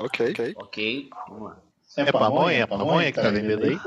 [0.00, 0.54] Ok, ok.
[0.56, 1.56] Ok, vamos lá.
[1.96, 2.62] É pamonha?
[2.62, 3.78] É pamonha que tá vendendo aí?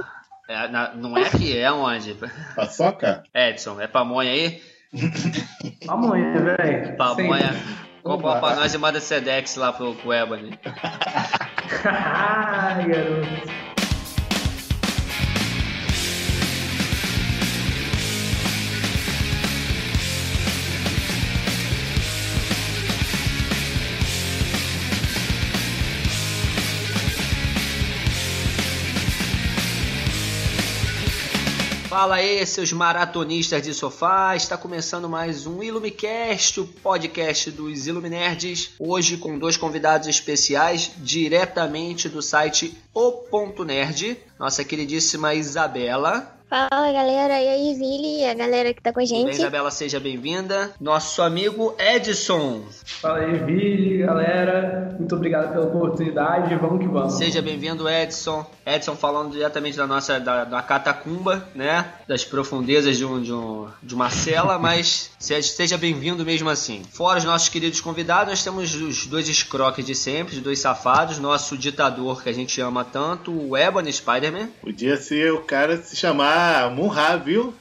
[0.47, 2.15] É, na- não é que é onde?
[2.55, 3.23] Paçoca?
[3.33, 4.61] Edson, é pamonha aí?
[5.87, 6.95] Pamonha, velho.
[6.97, 7.55] Pamonha.
[8.03, 10.59] Compra pra nós e manda Sedex lá pro, pro Ebony.
[11.85, 13.72] Ai, garoto.
[31.93, 34.35] Fala aí, seus maratonistas de sofá.
[34.35, 38.71] Está começando mais um Ilumicast, o podcast dos Iluminerds.
[38.79, 44.17] Hoje com dois convidados especiais, diretamente do site O Ponto Nerd.
[44.39, 46.32] Nossa queridíssima Isabela.
[46.53, 49.39] Fala galera, e aí Vili, e a galera que tá com a Tudo bem, gente.
[49.39, 50.71] Isabela, seja bem-vinda.
[50.79, 52.61] Nosso amigo Edson.
[53.01, 54.95] Fala aí, Vili, galera.
[54.95, 56.53] Muito obrigado pela oportunidade.
[56.57, 57.13] Vamos que vamos.
[57.13, 58.45] Seja bem-vindo, Edson.
[58.67, 61.91] Edson falando diretamente da nossa da, da catacumba, né?
[62.07, 66.83] Das profundezas de, um, de, um, de uma cela, mas seja, seja bem-vindo mesmo assim.
[66.91, 71.17] Fora os nossos queridos convidados, nós temos os dois escroques de sempre, os dois safados,
[71.17, 74.49] nosso ditador que a gente ama tanto, o Ebony Spider-Man.
[74.61, 76.42] Podia ser o cara se chamar
[76.73, 77.53] Munha, viu?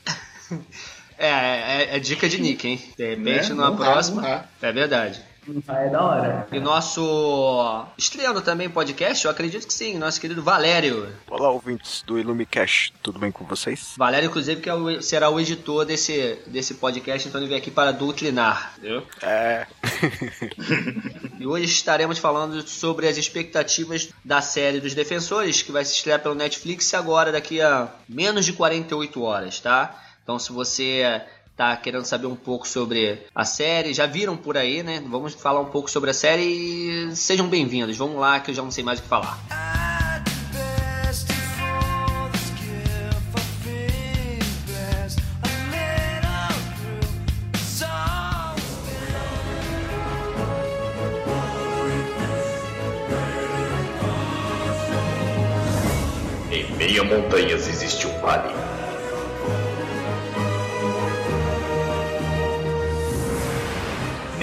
[1.18, 2.80] É, é, é dica de Nick, hein?
[2.96, 3.54] De repente, Né?
[3.54, 4.44] numa próxima.
[4.60, 5.20] É verdade.
[5.66, 6.46] Ah, é da hora.
[6.52, 11.12] E nosso estreando também podcast, eu acredito que sim, nosso querido Valério.
[11.28, 13.94] Olá, ouvintes do Ilumicast, tudo bem com vocês?
[13.96, 17.72] Valério, inclusive, que é o- será o editor desse, desse podcast, então ele veio aqui
[17.72, 18.74] para doutrinar.
[18.78, 19.04] Entendeu?
[19.20, 19.66] É.
[21.40, 26.20] E hoje estaremos falando sobre as expectativas da série dos Defensores, que vai se estrear
[26.20, 30.00] pelo Netflix agora, daqui a menos de 48 horas, tá?
[30.22, 31.20] Então, se você
[31.56, 35.02] tá querendo saber um pouco sobre a série, já viram por aí, né?
[35.06, 37.96] Vamos falar um pouco sobre a série e sejam bem-vindos.
[37.96, 39.38] Vamos lá, que eu já não sei mais o que falar.
[39.50, 39.71] Em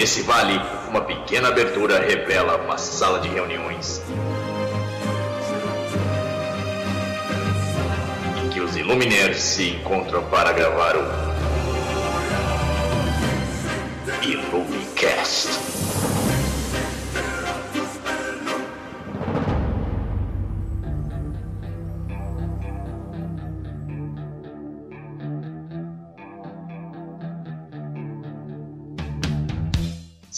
[0.09, 4.01] Nesse vale, uma pequena abertura revela uma sala de reuniões.
[8.43, 11.03] Em que os Illuminaires se encontram para gravar o
[14.23, 15.78] Illumicast.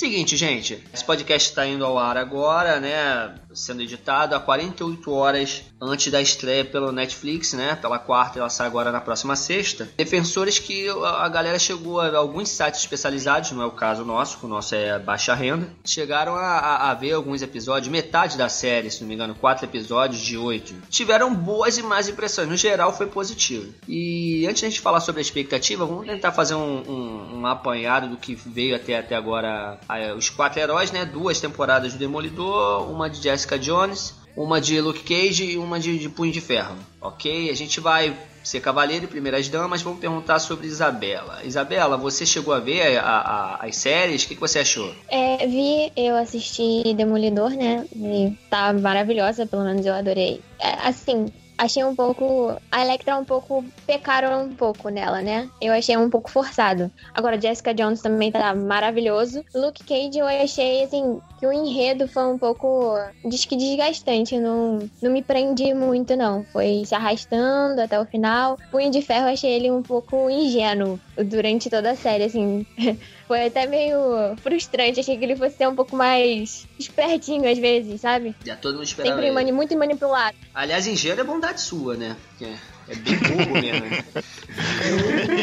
[0.01, 3.35] Seguinte, gente, esse podcast está indo ao ar agora, né?
[3.53, 7.75] Sendo editado a 48 horas antes da estreia pelo Netflix, né?
[7.75, 9.89] Pela quarta, ela sai agora na próxima sexta.
[9.97, 14.47] Defensores que a galera chegou a alguns sites especializados, não é o caso nosso, o
[14.47, 19.07] nosso é baixa renda, chegaram a, a- ver alguns episódios, metade da série, se não
[19.07, 20.73] me engano, quatro episódios de oito.
[20.89, 23.73] Tiveram boas e más impressões, no geral foi positivo.
[23.87, 27.45] E antes de a gente falar sobre a expectativa, vamos tentar fazer um, um- um
[27.47, 29.79] apanhado do que veio até, até agora
[30.17, 31.05] os quatro heróis, né?
[31.05, 35.97] Duas temporadas do Demolidor, uma de Jessica Jones, uma de Luke Cage e uma de,
[35.97, 36.75] de Punho de Ferro.
[36.99, 37.49] Ok?
[37.49, 39.81] A gente vai ser cavaleiro e primeiras damas.
[39.81, 41.41] Vamos perguntar sobre Isabela.
[41.43, 44.23] Isabela, você chegou a ver a- a- as séries?
[44.23, 44.93] O que, que você achou?
[45.09, 47.85] É, vi, eu assisti Demolidor, né?
[47.95, 50.41] E tá maravilhosa, pelo menos eu adorei.
[50.59, 51.27] É, assim,
[51.61, 52.55] achei um pouco.
[52.71, 53.63] A Electra um pouco.
[53.85, 55.49] Pecaram um pouco nela, né?
[55.61, 56.91] Eu achei um pouco forçado.
[57.13, 59.43] Agora, Jessica Jones também tá maravilhoso.
[59.53, 62.97] Luke Cage eu achei, assim, que o enredo foi um pouco.
[63.23, 64.37] Diz que desgastante.
[64.39, 66.43] Não, não me prendi muito, não.
[66.51, 68.57] Foi se arrastando até o final.
[68.71, 72.65] Punho de Ferro eu achei ele um pouco ingênuo durante toda a série, assim.
[73.31, 74.99] Foi até meio frustrante.
[74.99, 78.35] Achei que ele fosse ser um pouco mais espertinho às vezes, sabe?
[78.45, 79.15] Já todo mundo esperava.
[79.15, 80.35] Sempre mani muito manipulado.
[80.53, 82.17] Aliás, engenheiro é bondade sua, né?
[82.27, 82.53] Porque
[82.89, 83.85] é bem bobo mesmo.
[83.85, 84.03] né?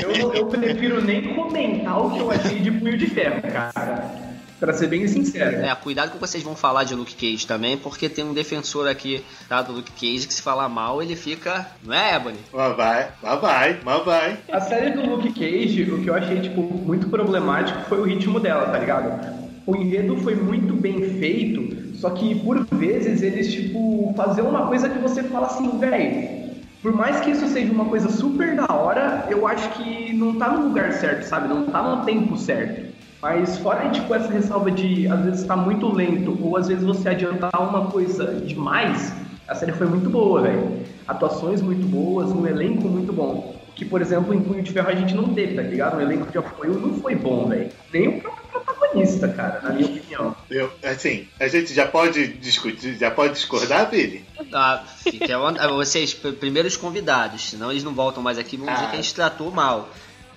[0.03, 4.11] Eu, eu, eu prefiro nem comentar o que eu achei de Punho de Ferro, cara.
[4.59, 5.59] Pra ser bem sincero.
[5.59, 9.25] É, cuidado que vocês vão falar de Luke Cage também, porque tem um defensor aqui,
[9.49, 11.67] tá, do Luke Cage, que se falar mal, ele fica.
[11.85, 12.39] Não é, Ebony?
[12.53, 14.39] Mas vai, mas vai, mas vai.
[14.51, 18.41] A série do Luke Cage, o que eu achei, tipo, muito problemático foi o ritmo
[18.41, 19.49] dela, tá ligado?
[19.65, 24.89] O enredo foi muito bem feito, só que por vezes eles, tipo, faziam uma coisa
[24.89, 26.49] que você fala assim, velho.
[26.83, 30.49] Por mais que isso seja uma coisa super da hora, eu acho que não tá
[30.51, 31.49] no lugar certo, sabe?
[31.49, 32.98] Não tá no tempo certo.
[33.21, 36.85] Mas fora, tipo, essa ressalva de às vezes estar tá muito lento, ou às vezes
[36.85, 39.13] você adiantar uma coisa demais,
[39.47, 40.85] a série foi muito boa, velho.
[41.07, 43.57] Atuações muito boas, um elenco muito bom.
[43.75, 45.97] Que, por exemplo, em Punho de Ferro a gente não teve, tá ligado?
[45.97, 47.71] O elenco de apoio não foi bom, velho.
[47.93, 50.37] Nem o próprio protagonista, cara, na minha opinião.
[50.51, 54.25] Eu, assim, a gente já pode discutir, já pode discordar, Billy?
[54.53, 55.39] Ah, fica,
[55.69, 58.75] vocês, primeiros convidados, senão eles não voltam mais aqui, vão ah.
[58.75, 59.89] dizer que a gente tratou mal.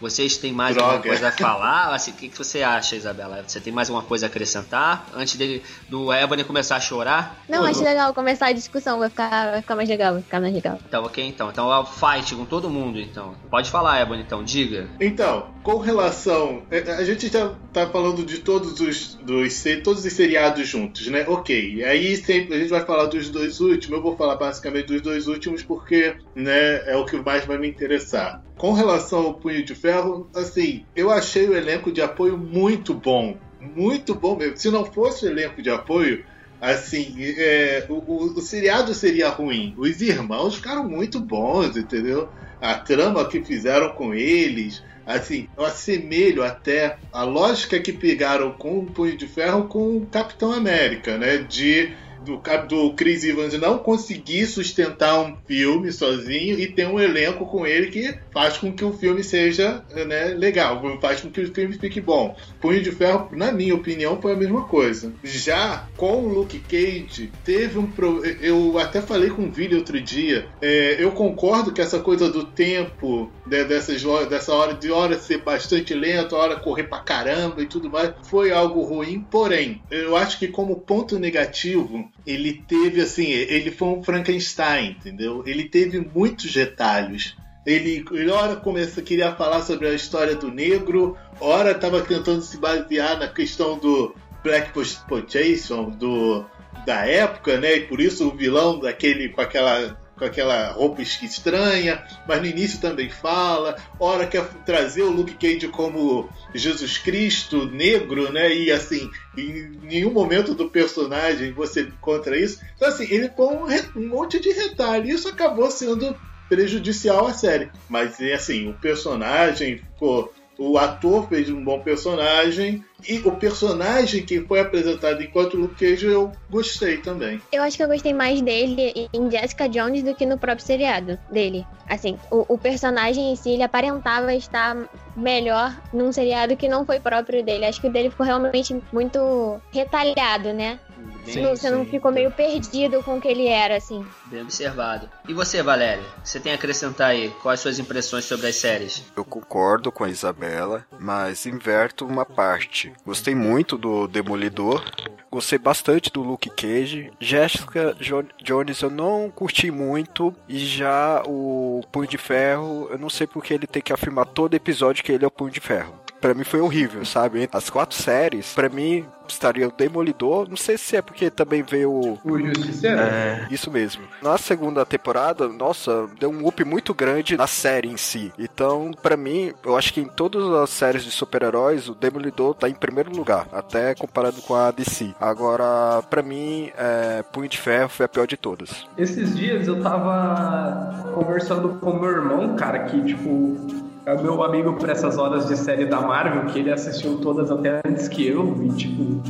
[0.02, 0.94] Vocês têm mais Droga.
[0.94, 1.94] alguma coisa a falar?
[1.94, 3.44] Assim, o que, que você acha, Isabela?
[3.48, 5.06] Você tem mais alguma coisa a acrescentar?
[5.16, 7.44] Antes dele, do Ebony começar a chorar?
[7.48, 10.54] Não, acho legal começar a discussão, vai ficar, vai ficar mais legal, vai ficar mais
[10.54, 10.80] legal.
[10.88, 11.50] Então, ok, então.
[11.52, 13.36] Então é o fight com todo mundo, então.
[13.50, 14.90] Pode falar, Ebony, então, diga.
[15.00, 16.64] Então, com relação.
[16.72, 21.26] É, a gente já tá falando de todos os, dos, todos os seriados juntos, né?
[21.28, 21.84] Ok.
[21.84, 23.98] Aí sempre a gente vai falar dos dois últimos.
[23.98, 27.68] Eu vou falar basicamente dos dois últimos porque né, é o que mais vai me
[27.68, 28.42] interessar.
[28.62, 33.36] Com relação ao Punho de Ferro, assim, eu achei o elenco de apoio muito bom.
[33.60, 34.56] Muito bom mesmo.
[34.56, 36.24] Se não fosse o elenco de apoio,
[36.62, 39.74] assim, é, o, o, o seriado seria ruim.
[39.80, 42.30] Os irmãos ficaram muito bons, entendeu?
[42.62, 48.78] A trama que fizeram com eles, assim, eu assemelho até a lógica que pegaram com
[48.78, 51.40] o Punho de Ferro com o Capitão América, né?
[51.40, 57.46] De do, do Chris Evans não conseguir sustentar um filme sozinho e ter um elenco
[57.46, 61.54] com ele que faz com que o filme seja né, legal, faz com que o
[61.54, 62.36] filme fique bom.
[62.60, 65.14] Punho de Ferro, na minha opinião, foi a mesma coisa.
[65.24, 67.88] Já com o Luke Cage, teve um.
[67.88, 68.24] Pro...
[68.26, 70.48] Eu até falei com o Vili outro dia.
[70.62, 75.40] É, eu concordo que essa coisa do tempo, né, dessas, dessa hora de hora ser
[75.40, 79.26] bastante lento, hora correr pra caramba e tudo mais, foi algo ruim.
[79.30, 85.44] Porém, eu acho que como ponto negativo, ele teve assim, ele foi um Frankenstein, entendeu?
[85.46, 87.36] Ele teve muitos detalhes.
[87.66, 92.58] Ele, ele ora começa, queria falar sobre a história do negro, ora estava tentando se
[92.58, 96.46] basear na questão do Black Exploitation do
[96.86, 97.76] da época, né?
[97.76, 102.80] E por isso o vilão daquele com aquela com aquela roupa estranha, mas no início
[102.80, 103.76] também fala.
[104.00, 108.54] Ora quer trazer o Luke Cage como Jesus Cristo negro, né?
[108.54, 112.62] E assim, em nenhum momento do personagem você encontra isso.
[112.76, 113.56] Então assim, ele põe
[113.96, 115.10] um, monte de retalho.
[115.10, 116.16] Isso acabou sendo
[116.48, 117.72] prejudicial à série.
[117.90, 120.32] Mas assim, o personagem ficou
[120.64, 126.06] o ator fez um bom personagem e o personagem que foi apresentado enquanto Luke Cage
[126.06, 127.42] eu gostei também.
[127.52, 131.18] Eu acho que eu gostei mais dele em Jessica Jones do que no próprio seriado
[131.32, 131.66] dele.
[131.90, 134.78] Assim, o, o personagem em si, ele aparentava estar
[135.16, 137.66] melhor num seriado que não foi próprio dele.
[137.66, 140.80] Acho que o dele ficou realmente muito retalhado, né?
[141.26, 141.76] Sim, você sim.
[141.76, 144.06] não ficou meio perdido com o que ele era, assim.
[144.26, 145.10] Bem observado.
[145.28, 146.04] E você, Valéria?
[146.24, 147.30] Você tem a acrescentar aí?
[147.42, 149.04] Quais suas impressões sobre as séries?
[149.16, 152.94] Eu concordo com a Isabela, mas inverto uma parte.
[153.06, 154.84] Gostei muito do Demolidor,
[155.30, 157.12] gostei bastante do Luke Cage.
[157.20, 160.34] Jessica jo Jones eu não curti muito.
[160.48, 164.54] E já o Punho de Ferro, eu não sei porque ele tem que afirmar todo
[164.54, 167.50] episódio que ele é o Punho de Ferro para mim foi horrível, sabe?
[167.52, 170.48] As quatro séries, para mim estaria o Demolidor.
[170.50, 172.20] Não sei se é porque também veio o.
[172.24, 173.00] O Justiceiro?
[173.00, 174.04] É, isso mesmo.
[174.22, 178.32] Na segunda temporada, nossa, deu um up muito grande na série em si.
[178.38, 182.70] Então, para mim, eu acho que em todas as séries de super-heróis, o Demolidor tá
[182.70, 185.14] em primeiro lugar, até comparado com a DC.
[185.20, 188.86] Agora, para mim, é, Punho de Ferro foi a pior de todas.
[188.98, 194.74] Esses dias eu tava conversando com meu irmão, cara, que, tipo, é o meu amigo
[194.74, 198.58] por essas horas de série da Marvel, que ele assistiu todas até antes que eu,
[198.64, 199.22] e tipo,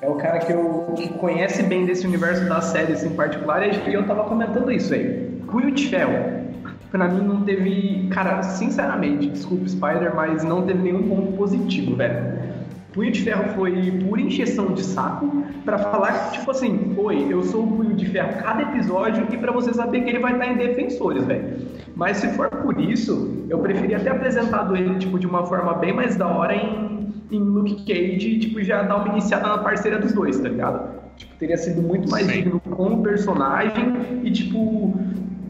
[0.00, 3.92] é o cara que, eu, que conhece bem desse universo das séries em particular, e
[3.92, 5.40] eu tava comentando isso aí.
[5.50, 6.46] Punho de Ferro,
[6.90, 12.46] pra mim não teve, cara, sinceramente, desculpa Spider, mas não teve nenhum ponto positivo, velho.
[12.92, 17.64] Punho de Ferro foi pura encheção de saco para falar, tipo assim, oi, eu sou
[17.64, 20.56] o Punho de Ferro cada episódio e para você saber que ele vai estar em
[20.56, 21.58] Defensores, velho.
[21.96, 25.94] Mas se for por isso, eu preferia ter apresentado ele, tipo, de uma forma bem
[25.94, 30.12] mais da hora em, em Luke Cage, tipo, já dar uma iniciada na parceira dos
[30.12, 30.94] dois, tá ligado?
[31.16, 32.32] Tipo, teria sido muito mais Sim.
[32.32, 34.94] digno com o personagem e, tipo,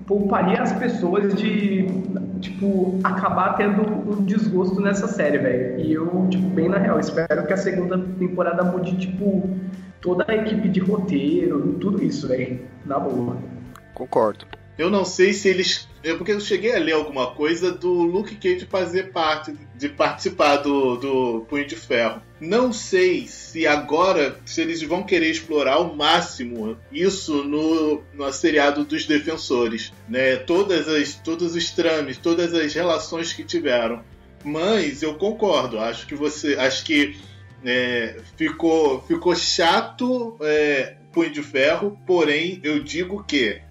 [0.07, 1.89] pouparia as pessoas de,
[2.41, 5.81] tipo, acabar tendo um desgosto nessa série, velho.
[5.81, 9.51] E eu, tipo, bem na real, espero que a segunda temporada mude, tipo,
[10.01, 12.61] toda a equipe de roteiro e tudo isso, velho.
[12.85, 13.37] Na boa.
[13.95, 14.47] Concordo.
[14.79, 15.89] Eu não sei se eles.
[16.05, 20.59] Eu, porque eu cheguei a ler alguma coisa do Luke Cage fazer parte, de participar
[20.59, 22.21] do, do Punho de Ferro.
[22.39, 28.85] Não sei se agora, se eles vão querer explorar ao máximo isso no, no seriado
[28.85, 29.93] dos Defensores.
[30.09, 30.37] Né?
[30.37, 34.03] Todas as, todos os trames, todas as relações que tiveram.
[34.45, 36.55] Mas eu concordo, acho que você.
[36.55, 37.17] Acho que
[37.65, 43.63] é, ficou, ficou chato é, Punho de Ferro, porém eu digo que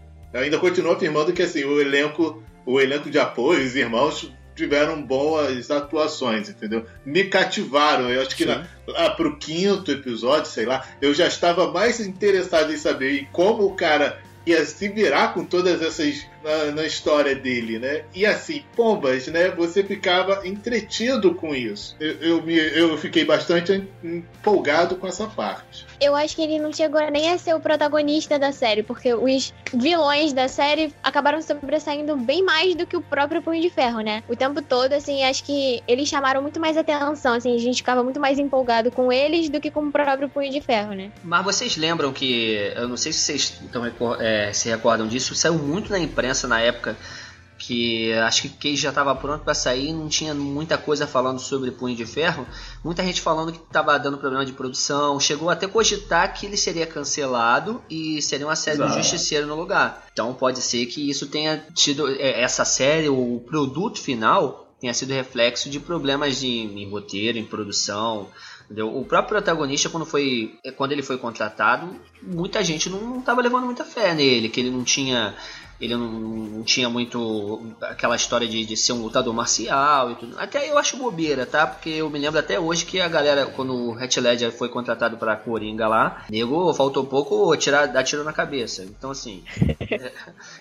[0.44, 5.70] ainda continuo afirmando que assim, o elenco, o elenco de apoio, os irmãos tiveram boas
[5.70, 6.86] atuações, entendeu?
[7.06, 8.10] Me cativaram.
[8.10, 12.72] Eu acho que na, lá pro quinto episódio, sei lá, eu já estava mais interessado
[12.72, 17.80] em saber como o cara ia se virar com todas essas na, na, história dele,
[17.80, 18.04] né?
[18.14, 19.50] E assim, pombas, né?
[19.50, 21.96] Você ficava entretido com isso.
[22.00, 25.88] Eu, eu, me, eu fiquei bastante empolgado com essa parte.
[26.00, 29.54] Eu acho que ele não chegou nem a ser o protagonista da série, porque os
[29.74, 34.24] vilões da série acabaram sobressaindo bem mais do que o próprio Punho de Ferro, né?
[34.30, 38.04] O tempo todo, assim, acho que eles chamaram muito mais atenção, assim, a gente ficava
[38.04, 41.12] muito mais empolgado com eles do que com o próprio Punho de Ferro, né?
[41.24, 43.84] Mas vocês lembram que, eu não sei se vocês estão,
[44.20, 46.98] é, se recordam disso, saiu muito na imprensa na época
[47.58, 51.72] que acho que Cage já estava pronto para sair, não tinha muita coisa falando sobre
[51.72, 52.46] Punho de Ferro.
[52.84, 56.86] Muita gente falando que estava dando problema de produção, chegou até cogitar que ele seria
[56.86, 58.92] cancelado e seria uma série Exato.
[58.92, 60.06] do Justiceiro no lugar.
[60.12, 65.14] Então pode ser que isso tenha tido é, essa série, o produto final tenha sido
[65.14, 68.28] reflexo de problemas de, em roteiro, em produção.
[68.70, 73.86] O próprio protagonista, quando, foi, quando ele foi contratado, muita gente não estava levando muita
[73.86, 75.36] fé nele, que ele não tinha
[75.80, 80.40] ele não, não, tinha muito aquela história de, de ser um lutador marcial e tudo.
[80.40, 81.68] Até eu acho bobeira, tá?
[81.68, 85.18] Porque eu me lembro até hoje que a galera, quando o Hatch Ledger foi contratado
[85.18, 88.84] pra Coringa lá, nego faltou pouco tirar, dar tiro na cabeça.
[88.84, 89.44] Então, assim,
[89.92, 90.12] é,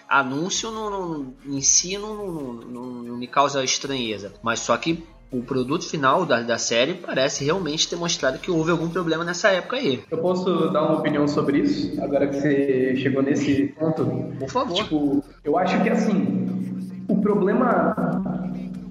[0.09, 4.33] anúncio no, no, em si não, não, não me causa estranheza.
[4.43, 5.05] Mas só que
[5.39, 9.49] o produto final da, da série parece realmente ter mostrado que houve algum problema nessa
[9.49, 10.03] época aí.
[10.11, 14.05] Eu posso dar uma opinião sobre isso, agora que você chegou nesse ponto?
[14.39, 14.75] Por favor.
[14.75, 17.95] Tipo, eu acho que assim, o problema.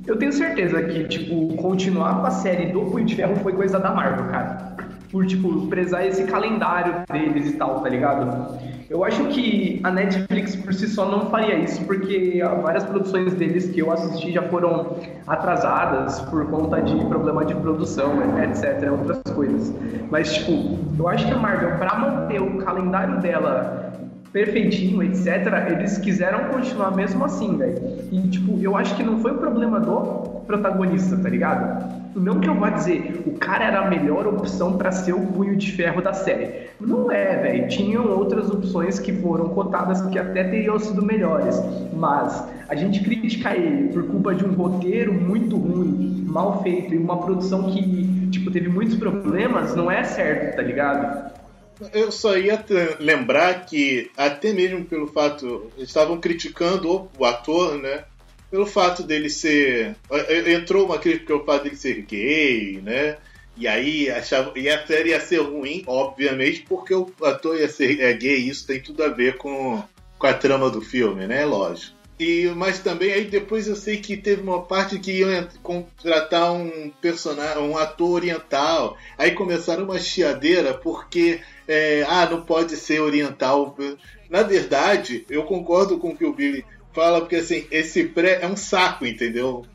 [0.05, 3.79] Eu tenho certeza que, tipo, continuar com a série do Punho de Ferro foi coisa
[3.79, 4.75] da Marvel, cara.
[5.09, 8.57] Por, tipo, prezar esse calendário deles e tal, tá ligado?
[8.93, 13.71] Eu acho que a Netflix por si só não faria isso, porque várias produções deles
[13.71, 18.11] que eu assisti já foram atrasadas por conta de problema de produção,
[18.43, 19.73] etc, outras coisas.
[20.11, 23.92] Mas, tipo, eu acho que a Marvel, para manter o calendário dela
[24.33, 25.27] perfeitinho, etc.,
[25.69, 27.79] eles quiseram continuar mesmo assim, velho.
[28.11, 32.03] E, tipo, eu acho que não foi o problema do protagonista, tá ligado?
[32.15, 35.55] Não que eu vá dizer, o cara era a melhor opção para ser o punho
[35.55, 36.67] de ferro da série.
[36.79, 37.67] Não é, velho.
[37.67, 41.61] Tinham outras opções que foram cotadas que até teriam sido melhores.
[41.93, 46.97] Mas a gente criticar ele por culpa de um roteiro muito ruim, mal feito e
[46.97, 51.42] uma produção que, tipo, teve muitos problemas, não é certo, tá ligado?
[51.93, 52.63] Eu só ia
[52.99, 55.71] lembrar que, até mesmo pelo fato.
[55.77, 58.05] Estavam criticando o ator, né?
[58.49, 59.95] Pelo fato dele ser.
[60.47, 63.17] Entrou uma crítica pelo fato dele ser gay, né?
[63.55, 64.51] E aí achava.
[64.55, 68.65] E a série ia ser ruim, obviamente, porque o ator ia ser é gay, isso
[68.65, 69.83] tem tudo a ver com,
[70.17, 71.45] com a trama do filme, né?
[71.45, 72.02] Lógico.
[72.19, 76.91] E, mas também aí depois eu sei que teve uma parte que iam contratar um
[77.01, 78.97] personagem, um ator oriental.
[79.17, 83.75] Aí começaram uma chiadeira porque é, ah, não pode ser oriental.
[84.29, 88.47] Na verdade, eu concordo com o que o Billy fala, porque assim, esse pré é
[88.47, 89.65] um saco, entendeu?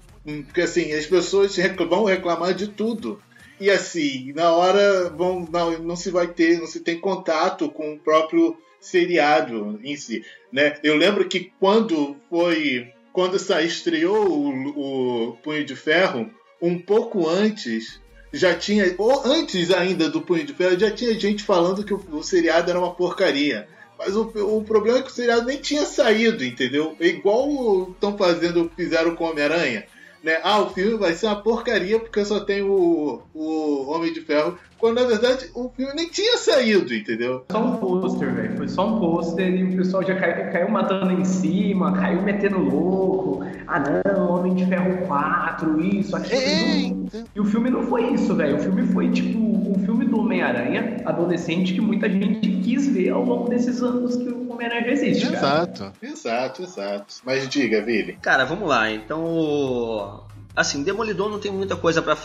[0.44, 1.56] Porque assim, as pessoas
[1.88, 3.20] vão reclamar de tudo.
[3.60, 7.94] E assim, na hora vão, não, não se vai ter, não se tem contato com
[7.94, 8.56] o próprio
[8.90, 10.24] seriado em si.
[10.52, 10.76] Né?
[10.82, 12.92] Eu lembro que quando foi.
[13.12, 16.30] Quando estreou o, o Punho de Ferro,
[16.62, 18.00] um pouco antes,
[18.32, 22.04] já tinha, ou antes ainda do Punho de Ferro, já tinha gente falando que o,
[22.12, 23.66] o seriado era uma porcaria.
[23.98, 26.96] Mas o, o problema é que o seriado nem tinha saído, entendeu?
[27.00, 29.86] É igual estão fazendo, fizeram com Homem-Aranha.
[30.22, 30.38] Né?
[30.42, 34.58] Ah, o filme vai ser uma porcaria porque só tem o, o Homem de Ferro
[34.78, 37.44] quando na verdade o filme nem tinha saído, entendeu?
[37.50, 38.56] Só um pôster, velho.
[38.56, 42.58] Foi só um pôster e o pessoal já caiu, caiu matando em cima, caiu metendo
[42.58, 43.44] louco.
[43.66, 47.08] Ah não, Homem de Ferro 4, isso, aquilo.
[47.34, 48.56] E o filme não foi isso, velho.
[48.56, 53.24] O filme foi tipo um filme do Homem-Aranha, adolescente, que muita gente quis ver ao
[53.24, 55.26] longo desses anos que o Homem-Aranha existe.
[55.26, 55.80] Exato.
[55.80, 55.92] Cara.
[56.02, 57.14] Exato, exato.
[57.24, 58.18] Mas diga, Vili.
[58.22, 58.90] Cara, vamos lá.
[58.90, 60.24] Então.
[60.54, 62.16] Assim, Demolidor não tem muita coisa para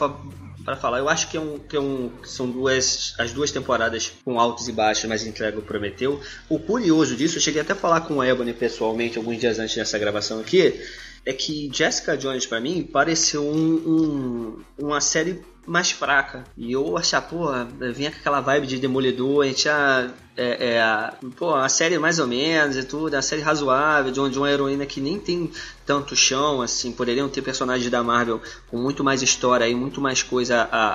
[0.64, 1.00] para falar.
[1.00, 4.68] Eu acho que, é um, que é um, são duas as duas temporadas com altos
[4.68, 6.22] e baixos, mas entrega o Prometeu.
[6.50, 9.76] O curioso disso, eu cheguei até a falar com o Ebony pessoalmente alguns dias antes
[9.76, 10.82] dessa gravação aqui,
[11.26, 16.44] é que Jessica Jones para mim pareceu um, um, uma série mais fraca.
[16.58, 17.48] E eu achar, pô,
[17.94, 20.12] vinha com aquela vibe de Demolidor, a gente já.
[20.36, 24.38] É, é, pô, a série mais ou menos e tudo, a série razoável, de, de
[24.38, 25.52] uma heroína que nem tem
[25.86, 30.24] tanto chão, assim, poderiam ter personagens da Marvel com muito mais história e muito mais
[30.24, 30.88] coisa a,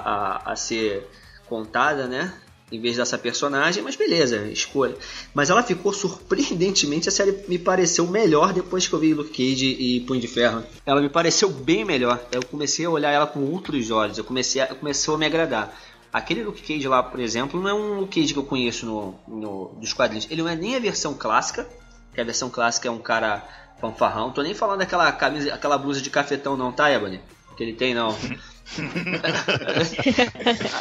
[0.47, 1.09] a, a ser
[1.47, 2.35] contada, né?
[2.71, 4.95] Em vez dessa personagem, mas beleza, escolha.
[5.35, 9.67] Mas ela ficou surpreendentemente, a série me pareceu melhor depois que eu vi Luke Cage
[9.67, 10.63] e Punho de Ferro.
[10.85, 12.23] Ela me pareceu bem melhor.
[12.31, 15.75] Eu comecei a olhar ela com outros olhos, eu comecei a, começou a me agradar.
[16.13, 19.15] Aquele Luke Cage lá, por exemplo, não é um Luke Cage que eu conheço no,
[19.27, 20.27] no, dos quadrinhos.
[20.31, 21.69] Ele não é nem a versão clássica,
[22.15, 23.47] que a versão clássica é um cara
[23.81, 24.31] fanfarrão.
[24.31, 27.21] Tô nem falando daquela camisa, aquela blusa de cafetão não, tá, Ebony?
[27.57, 28.17] Que ele tem, não.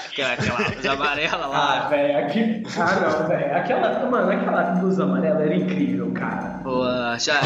[0.05, 1.85] aquela, aquela blusa amarela lá.
[1.85, 2.63] Ah, velho, aqui.
[2.77, 3.55] Ah, não, velho.
[3.55, 6.59] Aquela, mano, aquela blusa amarela era incrível, cara.
[6.63, 6.83] Pô,
[7.17, 7.41] já.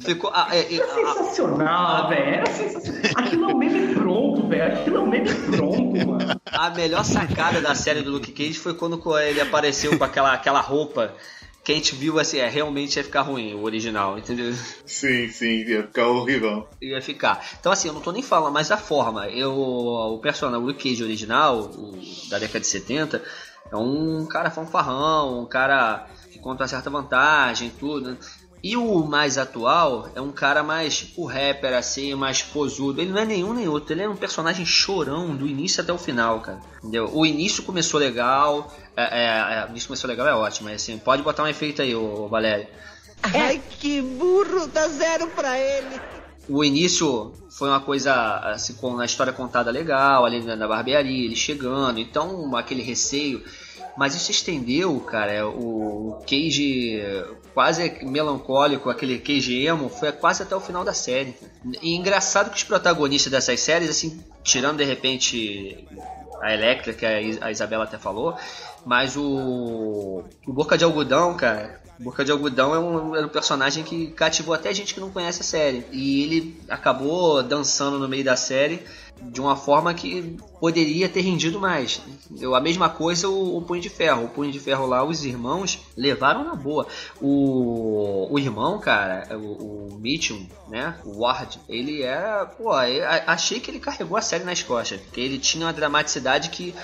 [0.00, 0.30] Ficou.
[0.34, 2.34] Ah, é, é, sensacional, velho.
[2.34, 3.02] Era sensacional.
[3.16, 4.74] Aquilo é um meme pronto, velho.
[4.74, 6.40] Aquilo é um meme pronto, mano.
[6.50, 10.60] A melhor sacada da série do Luke Cage foi quando ele apareceu com aquela, aquela
[10.60, 11.14] roupa
[11.68, 14.54] que a gente viu assim, é, realmente ia ficar ruim o original, entendeu?
[14.86, 16.66] Sim, sim, ia ficar horrível.
[16.80, 17.46] Ia ficar.
[17.60, 19.28] Então assim, eu não tô nem falando mais da forma.
[19.28, 23.22] Eu, o personagem, o Luke Cage original, o, da década de 70,
[23.70, 28.16] é um cara fanfarrão, um cara que conta uma certa vantagem, tudo.
[28.62, 33.00] E o mais atual é um cara mais o rapper, assim, mais posudo.
[33.00, 35.98] Ele não é nenhum nem outro, ele é um personagem chorão do início até o
[35.98, 36.60] final, cara.
[36.78, 37.10] Entendeu?
[37.12, 38.74] O início começou legal.
[38.98, 41.80] É, é, é, o início começou legal, é ótimo, mas assim, pode botar um efeito
[41.80, 42.66] aí, ô, Valério.
[43.22, 46.00] Ai, que burro, dá zero pra ele.
[46.48, 51.36] O início foi uma coisa, assim, com a história contada legal, ali na barbearia, ele
[51.36, 53.44] chegando, então aquele receio.
[53.96, 55.32] Mas isso estendeu, cara.
[55.32, 57.00] É, o Cage
[57.54, 61.36] quase melancólico, aquele Cage emo, foi quase até o final da série.
[61.80, 65.86] E engraçado que os protagonistas dessas séries, assim, tirando de repente
[66.40, 68.36] a Electra, que a Isabela até falou,
[68.88, 73.84] mas o, o Boca de Algodão, cara, Boca de Algodão é um, era um personagem
[73.84, 75.84] que cativou até gente que não conhece a série.
[75.92, 78.82] E ele acabou dançando no meio da série
[79.20, 82.00] de uma forma que poderia ter rendido mais.
[82.40, 84.24] Eu, a mesma coisa o, o Punho de Ferro.
[84.24, 86.86] O Punho de Ferro lá, os irmãos levaram na boa.
[87.20, 90.96] O, o irmão, cara, o, o Mitchell, né?
[91.04, 92.46] O Ward, ele era.
[92.46, 92.70] Pô,
[93.26, 95.00] achei que ele carregou a série nas costas.
[95.00, 96.74] Porque ele tinha uma dramaticidade que,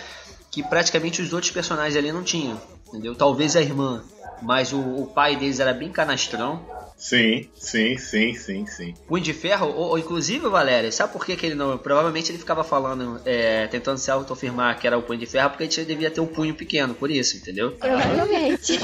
[0.55, 2.61] que praticamente os outros personagens ali não tinham.
[2.89, 3.15] Entendeu?
[3.15, 4.05] Talvez a irmã.
[4.41, 6.65] Mas o, o pai deles era bem canastrão.
[6.97, 8.95] Sim, sim, sim, sim, sim.
[9.09, 11.77] Punho de Ferro, ou, ou, inclusive, Valéria, sabe por que, que ele não.
[11.77, 15.65] Provavelmente ele ficava falando, é, tentando se autoafirmar que era o Punho de Ferro, porque
[15.65, 17.73] ele devia ter um punho pequeno, por isso, entendeu?
[17.73, 18.79] Provavelmente.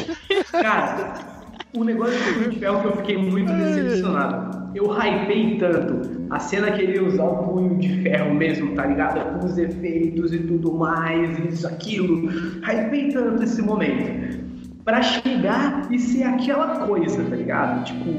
[0.51, 1.40] Cara,
[1.75, 4.71] o negócio do Punho de Ferro que eu fiquei muito decepcionado.
[4.75, 8.87] Eu hypei tanto a cena que ele ia usar o punho de ferro mesmo, tá
[8.87, 9.41] ligado?
[9.41, 12.29] Com os efeitos e tudo mais, isso, aquilo.
[12.63, 14.39] Hypei tanto esse momento
[14.85, 17.85] para chegar e ser aquela coisa, tá ligado?
[17.85, 18.11] Tipo,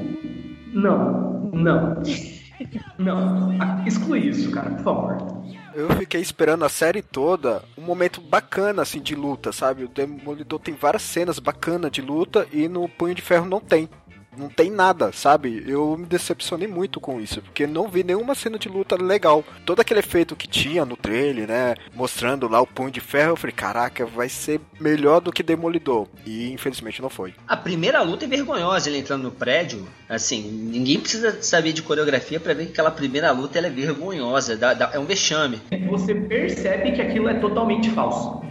[0.74, 2.02] não, não.
[3.00, 3.50] Não,
[3.88, 5.18] exclui isso, cara, por favor.
[5.74, 9.84] Eu fiquei esperando a série toda um momento bacana assim de luta, sabe?
[9.84, 13.90] O Demolidor tem várias cenas bacanas de luta e no Punho de Ferro não tem
[14.38, 15.64] não tem nada, sabe?
[15.68, 19.44] Eu me decepcionei muito com isso, porque não vi nenhuma cena de luta legal.
[19.66, 21.76] Todo aquele efeito que tinha no trailer, né?
[21.94, 26.08] Mostrando lá o punho de ferro, eu falei, caraca, vai ser melhor do que Demolidor.
[26.26, 27.34] E infelizmente não foi.
[27.48, 29.88] A primeira luta é vergonhosa, ele entrando no prédio.
[30.08, 34.74] Assim, ninguém precisa saber de coreografia para ver que aquela primeira luta é vergonhosa, dá,
[34.74, 35.62] dá, é um vexame.
[35.90, 38.42] Você percebe que aquilo é totalmente falso.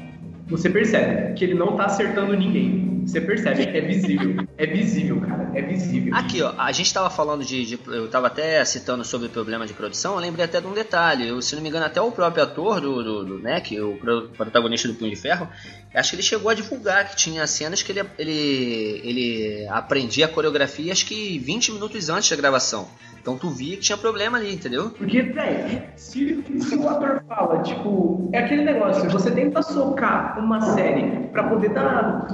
[0.51, 2.91] Você percebe que ele não tá acertando ninguém.
[3.07, 4.47] Você percebe, é visível.
[4.59, 5.51] É visível, cara.
[5.55, 6.15] É visível.
[6.15, 9.67] Aqui, ó, a gente tava falando de, de, Eu tava até citando sobre o problema
[9.67, 11.29] de produção, eu lembrei até de um detalhe.
[11.29, 14.87] Eu, se não me engano, até o próprio ator do, do, do né, o protagonista
[14.87, 15.49] do Punho de Ferro,
[15.95, 20.29] acho que ele chegou a divulgar que tinha cenas que ele, ele, ele aprendia a
[20.29, 22.89] coreografia acho que 20 minutos antes da gravação.
[23.21, 24.91] Então tu via que tinha problema ali, entendeu?
[24.91, 30.61] Porque, velho, se, se, o ator fala, tipo, é aquele negócio, você tenta socar uma
[30.61, 32.27] série para poder dar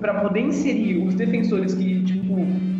[0.00, 2.36] para poder inserir os defensores que, tipo,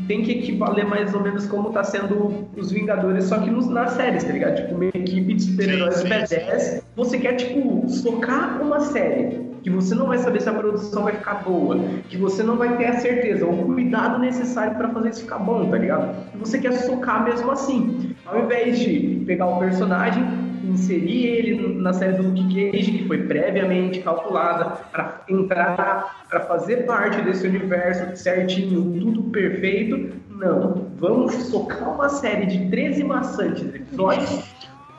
[0.06, 3.92] tem que equivaler mais ou menos como tá sendo os Vingadores, só que nos, nas
[3.92, 4.56] séries, tá ligado?
[4.56, 10.06] Tipo, uma equipe de super-heróis B10, você quer, tipo, socar uma série que você não
[10.06, 11.78] vai saber se a produção vai ficar boa,
[12.10, 15.70] que você não vai ter a certeza, o cuidado necessário para fazer isso ficar bom,
[15.70, 16.14] tá ligado?
[16.34, 18.14] E você quer socar mesmo assim.
[18.26, 20.22] Ao invés de pegar o personagem,
[20.70, 26.86] inserir ele na série do Luke Cage, que foi previamente calculada para entrar, para fazer
[26.86, 30.14] parte desse universo certinho, tudo perfeito.
[30.30, 34.54] Não, vamos socar uma série de 13 maçantes episódios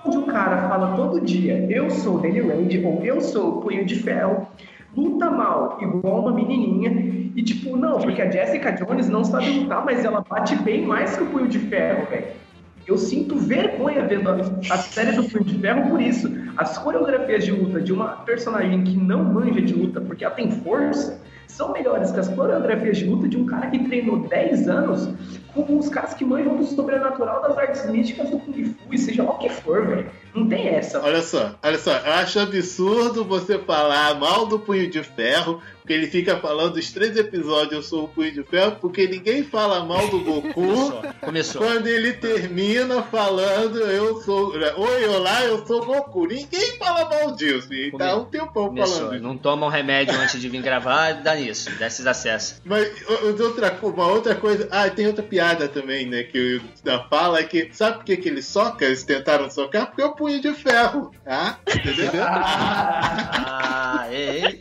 [0.05, 3.83] onde o cara fala todo dia, eu sou Danny Rand ou eu sou o Punho
[3.85, 4.47] de Ferro,
[4.95, 6.91] luta mal, igual uma menininha,
[7.35, 11.17] e tipo, não, porque a Jessica Jones não sabe lutar, mas ela bate bem mais
[11.17, 12.44] que o Punho de Ferro, velho.
[12.87, 16.29] Eu sinto vergonha vendo a, a série do Punho de Ferro por isso.
[16.55, 20.51] As coreografias de luta de uma personagem que não manja de luta porque ela tem
[20.51, 21.19] força
[21.55, 25.09] são melhores que as coreografias de luta de um cara que treinou 10 anos
[25.53, 29.23] com os caras que manjam do sobrenatural das artes místicas do Kung Fu, e seja
[29.23, 30.11] lá o que for, velho.
[30.33, 31.01] Não tem essa.
[31.01, 35.93] Olha só, olha só, eu acho absurdo você falar mal do Punho de Ferro, porque
[35.93, 39.85] ele fica falando os três episódios eu sou o Punho de Ferro, porque ninguém fala
[39.85, 41.03] mal do Goku Começou.
[41.21, 41.61] Começou.
[41.61, 44.51] quando ele termina falando eu sou.
[44.55, 46.25] Oi, olá, eu sou Goku.
[46.25, 47.71] Ninguém fala mal disso.
[47.71, 48.95] E Come- tá um tempão Começou.
[48.95, 49.23] falando isso.
[49.23, 52.59] Não toma um remédio antes de vir gravar, dá nisso, dá esses acessos.
[52.65, 52.91] Mas
[53.39, 54.67] outra, uma outra coisa.
[54.71, 56.23] Ah, tem outra piada também, né?
[56.23, 57.69] Que o da fala é que.
[57.73, 58.85] Sabe por que, que ele soca?
[58.85, 59.85] Eles tentaram socar?
[59.85, 61.11] Porque é o punho de ferro.
[61.23, 61.59] Tá?
[61.67, 62.23] Entendeu?
[62.27, 64.59] Ah, ei.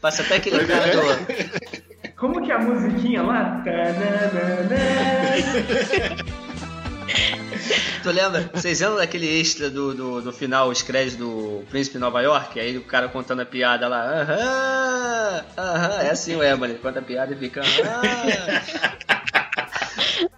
[0.00, 1.60] Passa até aquele é- canto.
[2.16, 3.62] Como que é a musiquinha lá?
[8.02, 8.50] Tu lembra?
[8.54, 12.58] Vocês lembram daquele extra do, do, do final, os créditos do Príncipe Nova York?
[12.58, 14.02] Aí o cara contando a piada lá.
[14.22, 16.00] Aham, aham.
[16.02, 17.60] É assim o Emily, conta a piada e fica.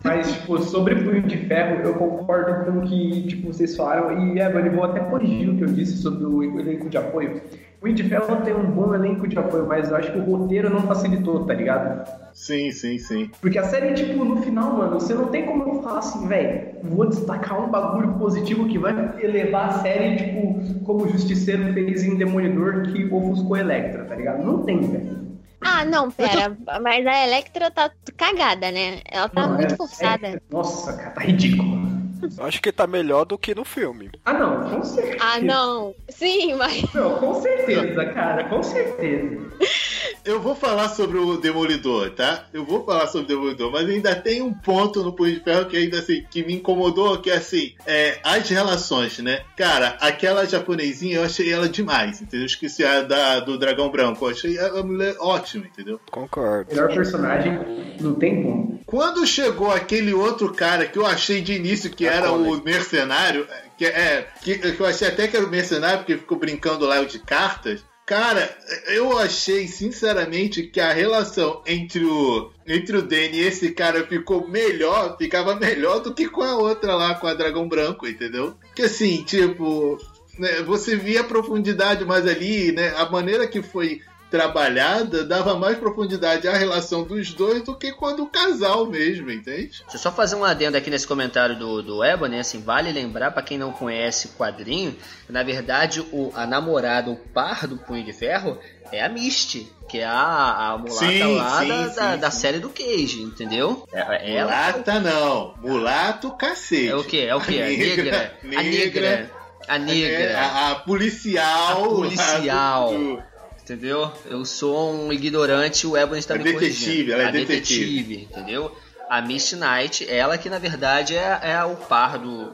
[0.03, 4.35] Mas, tipo, sobre Punho de Ferro, eu concordo com o que tipo, vocês falaram.
[4.35, 7.41] E, Evan, eu vou até corrigir o que eu disse sobre o elenco de apoio.
[7.83, 10.71] Punho de Ferro tem um bom elenco de apoio, mas eu acho que o roteiro
[10.71, 12.09] não facilitou, tá ligado?
[12.33, 13.29] Sim, sim, sim.
[13.41, 17.09] Porque a série, tipo, no final, mano, você não tem como falar assim, velho, vou
[17.09, 22.15] destacar um bagulho positivo que vai elevar a série, tipo, como o Justiceiro fez em
[22.17, 24.45] Demolidor que ofuscou Electra, tá ligado?
[24.45, 25.33] Não tem, velho.
[25.61, 26.57] Ah, não, pera.
[26.81, 29.01] Mas a Electra tá cagada, né?
[29.11, 30.29] Ela tá Não, muito é- forçada.
[30.29, 31.92] é- nossa, cara, tá ridículo.
[32.39, 34.11] Eu acho que tá melhor do que no filme.
[34.25, 35.19] Ah, não, com certeza.
[35.21, 35.95] Ah, não.
[36.09, 36.93] Sim, mas.
[36.95, 39.39] Não, com certeza, cara, com certeza.
[40.25, 42.47] Eu vou falar sobre o Demolidor, tá?
[42.53, 45.67] Eu vou falar sobre o Demolidor, mas ainda tem um ponto no Punho de Ferro
[45.67, 49.43] que ainda assim, que me incomodou, que é assim, é, as relações, né?
[49.57, 52.43] Cara, aquela japonesinha, eu achei ela demais, entendeu?
[52.43, 56.01] Eu esqueci a da, do Dragão Branco, eu achei a mulher ótima, entendeu?
[56.11, 56.71] Concordo.
[56.71, 57.59] Melhor personagem,
[58.01, 58.81] não tem como.
[58.87, 62.49] Quando chegou aquele outro cara que eu achei de início que era Colin.
[62.49, 66.39] o mercenário, que, é, que, que eu achei até que era o mercenário porque ficou
[66.39, 67.85] brincando lá de cartas.
[68.05, 68.57] Cara,
[68.89, 74.47] eu achei sinceramente que a relação entre o entre o Danny e esse cara ficou
[74.49, 78.57] melhor, ficava melhor do que com a outra lá, com a Dragão Branco, entendeu?
[78.75, 79.99] Que assim, tipo,
[80.39, 82.93] né, você via a profundidade mais ali, né?
[82.97, 84.01] A maneira que foi
[84.33, 89.67] trabalhada dava mais profundidade à relação dos dois do que quando o casal mesmo, entende?
[89.83, 93.31] Deixa eu só fazer um adendo aqui nesse comentário do, do Ebony, assim, vale lembrar
[93.31, 97.77] pra quem não conhece o quadrinho, que na verdade o, a namorada, o par do
[97.77, 98.59] Punho de Ferro,
[98.91, 102.31] é a Misty, que é a, a mulata Sim, lá sim, da, sim, da, da
[102.31, 103.87] série do Cage, entendeu?
[103.93, 106.89] É, ela Mulata não, mulato cacete.
[106.89, 107.21] é o que?
[107.21, 107.61] É o que?
[107.63, 108.35] A negra?
[108.57, 109.31] A negra.
[109.69, 110.39] A É, negra.
[110.41, 111.85] a, a policial.
[111.85, 112.91] A policial.
[112.93, 113.32] lá do- do-
[113.63, 114.11] Entendeu?
[114.27, 117.13] Eu sou um ignorante, o Ebony está A me detetive, corrigindo.
[117.13, 118.29] ela é a detetive.
[118.31, 118.77] entendeu?
[119.09, 122.47] A Misty Knight, ela que na verdade é, é o par do,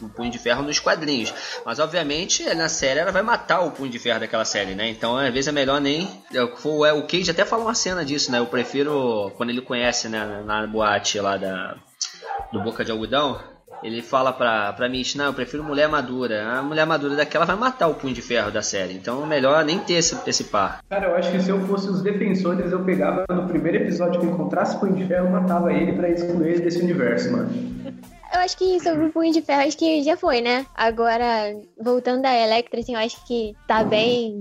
[0.00, 1.32] do Punho de Ferro nos quadrinhos.
[1.64, 4.88] Mas obviamente na série ela vai matar o Punho de Ferro daquela série, né?
[4.88, 6.08] Então às vezes é melhor nem.
[6.64, 8.38] O, o Cage até falou uma cena disso, né?
[8.38, 11.76] Eu prefiro quando ele conhece, né, na boate lá da,
[12.52, 13.40] do Boca de Algodão.
[13.82, 16.48] Ele fala pra, pra Misty, não, eu prefiro mulher madura.
[16.48, 18.94] A mulher madura daquela vai matar o Punho de Ferro da série.
[18.94, 20.80] Então é melhor nem ter esse, esse par.
[20.88, 24.26] Cara, eu acho que se eu fosse os defensores, eu pegava no primeiro episódio que
[24.26, 27.50] eu encontrasse Punho de Ferro, eu matava ele pra excluir ele desse universo, mano.
[28.32, 30.66] Eu acho que sobre o Punho de Ferro, acho que já foi, né?
[30.74, 34.40] Agora, voltando da Electra, assim, eu acho que tá bem.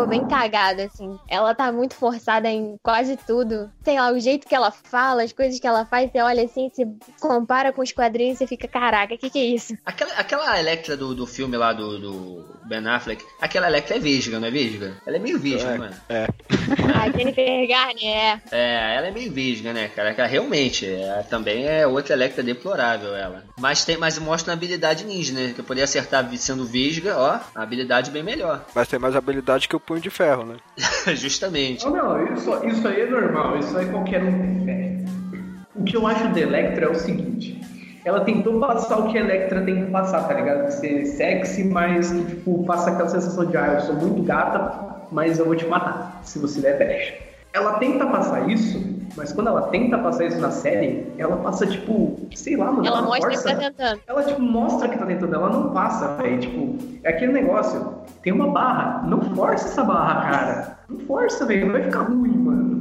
[0.00, 1.18] Ficou bem cagada, assim.
[1.28, 3.70] Ela tá muito forçada em quase tudo.
[3.84, 6.70] Sei lá, o jeito que ela fala, as coisas que ela faz, você olha assim,
[6.72, 6.88] você
[7.20, 9.76] compara com os quadrinhos e você fica, caraca, o que, que é isso?
[9.84, 14.40] Aquela, aquela Electra do, do filme lá do, do Ben Affleck, aquela Electra é vesga,
[14.40, 14.96] não é vesga?
[15.04, 15.90] Ela é meio vesga, não é?
[16.08, 16.26] É.
[16.96, 18.40] A Jennifer Garner, é.
[18.50, 20.14] É, ela é meio vesga, né, cara?
[20.14, 23.44] Que ela realmente, é, também é outra Electra deplorável, ela.
[23.58, 25.52] Mas tem, mas mostra uma habilidade ninja, né?
[25.52, 28.64] Que eu poderia acertar sendo vesga, ó, a habilidade bem melhor.
[28.74, 30.56] Mas tem mais habilidade que o punho de ferro, né?
[31.16, 31.84] Justamente.
[31.84, 35.04] Não, não, isso, isso aí é normal, isso aí qualquer um tem.
[35.74, 37.60] O que eu acho da Electra é o seguinte:
[38.04, 40.70] ela tentou passar o que a Electra tem que passar, tá ligado?
[40.70, 45.40] Ser sexy, mas que, tipo, passa aquela sensação de, ah, eu sou muito gata, mas
[45.40, 47.14] eu vou te matar, se você der brecha.
[47.52, 48.78] Ela tenta passar isso,
[49.16, 52.86] mas quando ela tenta passar isso na série, ela passa, tipo, sei lá, mano.
[52.86, 54.00] Ela mostra força, que tá tentando.
[54.06, 56.38] Ela, tipo, mostra que tá tentando, ela não passa, velho.
[56.38, 60.78] Tipo, é aquele negócio, tem uma barra, não força essa barra, cara.
[60.88, 62.80] Não força, velho, vai ficar ruim, mano.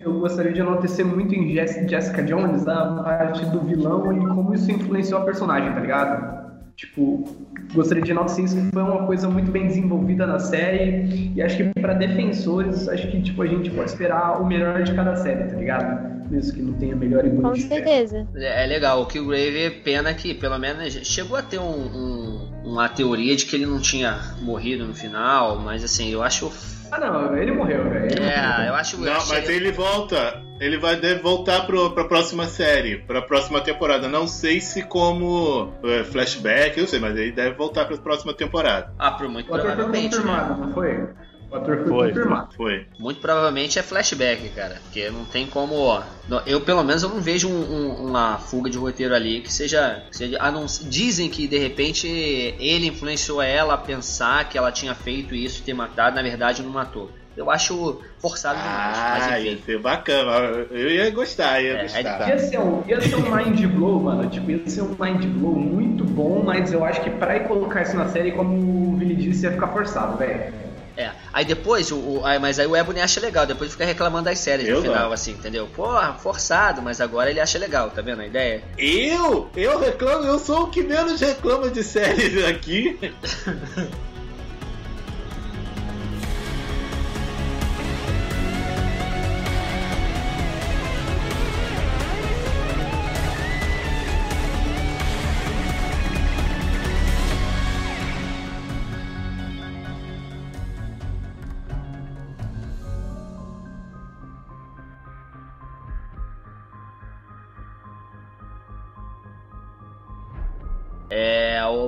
[0.00, 4.52] Eu gostaria de enaltecer muito em Jess- Jessica Jones a parte do vilão e como
[4.52, 6.51] isso influenciou a personagem, tá ligado?
[6.82, 7.24] Tipo,
[7.72, 11.56] gostaria de enaltecer isso que foi uma coisa muito bem desenvolvida na série e acho
[11.56, 15.44] que pra defensores, acho que tipo, a gente pode esperar o melhor de cada série,
[15.48, 16.28] tá ligado?
[16.28, 18.26] Mesmo que não tenha melhor e Com certeza.
[18.34, 22.88] É é legal, o Killgrave, pena que pelo menos chegou a ter um- um- uma
[22.88, 26.50] teoria de que ele não tinha morrido no final, mas assim, eu acho.
[26.92, 28.22] Ah não, ele morreu, velho.
[28.22, 29.00] É, eu acho.
[29.00, 30.42] Não, mas ele volta.
[30.60, 34.06] Ele vai deve voltar pro, pra próxima série, pra próxima temporada.
[34.08, 38.92] Não sei se como é, flashback, eu sei, mas ele deve voltar pra próxima temporada.
[38.98, 40.14] Ah, por muito ator foi provavelmente.
[40.14, 40.22] né?
[40.22, 41.08] confirmado, não foi?
[41.52, 42.08] O ator foi, Foi.
[42.08, 42.48] confirmado.
[42.56, 42.86] Foi.
[42.98, 44.76] Muito provavelmente é flashback, cara.
[44.84, 46.00] Porque não tem como.
[46.46, 50.02] Eu, pelo menos, eu não vejo um- um- uma fuga de roteiro ali que seja.
[50.10, 54.72] que seja- ah, não- dizem que de repente ele influenciou ela a pensar que ela
[54.72, 57.10] tinha feito isso e ter matado, na verdade não matou.
[57.36, 58.96] Eu acho forçado demais.
[58.98, 60.66] Ah, mas ia ser bacana.
[60.70, 62.28] Eu ia gostar, ia É, gostar.
[62.28, 64.28] Ia ser, um, ia ser um mind blow, mano.
[64.28, 67.82] Tipo, ia ser um mind blow muito bom, mas eu acho que pra ir colocar
[67.82, 70.52] isso na série, como o Vini disse, ia ficar forçado, velho.
[70.96, 71.10] É.
[71.32, 74.38] Aí depois, o, o- aí- mas aí o Ebony acha legal, depois fica reclamando das
[74.38, 75.12] séries Eu no final, não.
[75.12, 75.66] assim, entendeu?
[75.74, 78.62] Porra, forçado, mas agora ele acha legal, tá vendo a ideia?
[78.76, 79.48] Eu?
[79.56, 82.98] Eu reclamo, eu sou o que menos reclama de séries aqui.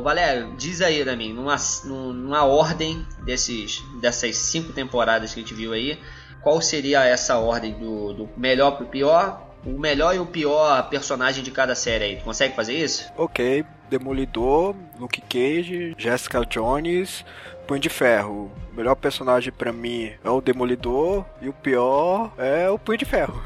[0.05, 5.43] Valério, diz aí pra mim, numa, num- numa ordem desses, dessas cinco temporadas que a
[5.43, 5.99] gente viu aí,
[6.43, 9.43] qual seria essa ordem do, do melhor pro pior?
[9.67, 12.17] O melhor e o pior personagem de cada série aí.
[12.17, 13.11] Tu consegue fazer isso?
[13.17, 17.25] Ok, Demolidor, Luke Cage, Jessica Jones,
[17.67, 18.51] Punho de Ferro.
[18.73, 23.05] O melhor personagem pra mim é o Demolidor e o pior é o Punho de
[23.05, 23.41] Ferro.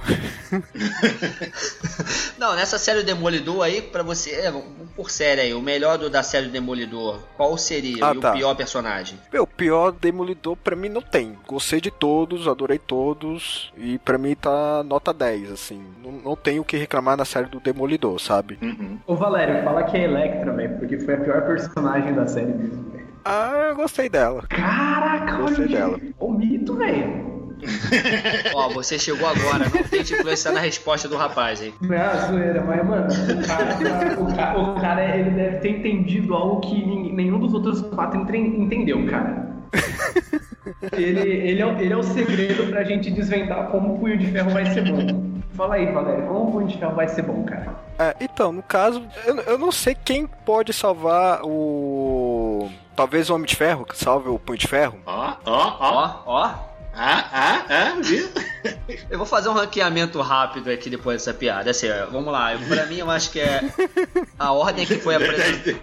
[2.38, 4.52] Não, nessa série do Demolidor aí, pra você, é,
[4.96, 8.04] por série aí, o melhor do- da série do Demolidor, qual seria?
[8.06, 8.30] Ah, e tá.
[8.30, 9.18] o pior personagem?
[9.32, 11.36] Meu, pior Demolidor pra mim não tem.
[11.46, 15.82] Gostei de todos, adorei todos e pra mim tá nota 10, assim.
[16.02, 18.58] Não, não tenho o que reclamar na série do Demolidor, sabe?
[18.62, 18.98] Uhum.
[19.06, 22.90] Ô Valério, fala que é Electra, velho, porque foi a pior personagem da série mesmo,
[22.90, 23.06] velho.
[23.24, 24.44] Ah, eu gostei dela.
[24.48, 25.98] Caraca, Gostei olha dela.
[26.18, 27.28] o mito, velho.
[28.54, 31.74] Ó, você chegou agora, não tente influenciar na resposta do rapaz, hein?
[31.80, 35.70] Não é a zoeira, mas, mano, o cara, o cara, o cara, ele deve ter
[35.70, 39.48] entendido algo que nenhum dos outros quatro entre- entendeu, cara.
[40.92, 44.26] Ele, ele, é, o- ele é o segredo pra gente desvendar como o Punho de
[44.28, 45.37] Ferro vai ser bom.
[45.58, 47.74] Fala aí, Valério, como o Ferro vai ser bom, cara?
[47.98, 52.70] É, então, no caso, eu, eu não sei quem pode salvar o.
[52.94, 55.00] Talvez o Homem de Ferro, que salve o Punho de Ferro.
[55.04, 55.76] Ó, ó.
[55.80, 56.54] Ó, ó.
[57.00, 58.28] Ah, ah, ah, viu?
[59.08, 61.70] Eu vou fazer um ranqueamento rápido aqui depois dessa piada.
[61.70, 62.52] Assim, vamos lá.
[62.54, 63.62] Eu- Pra mim, eu acho que é
[64.38, 65.78] a ordem que foi apresentada.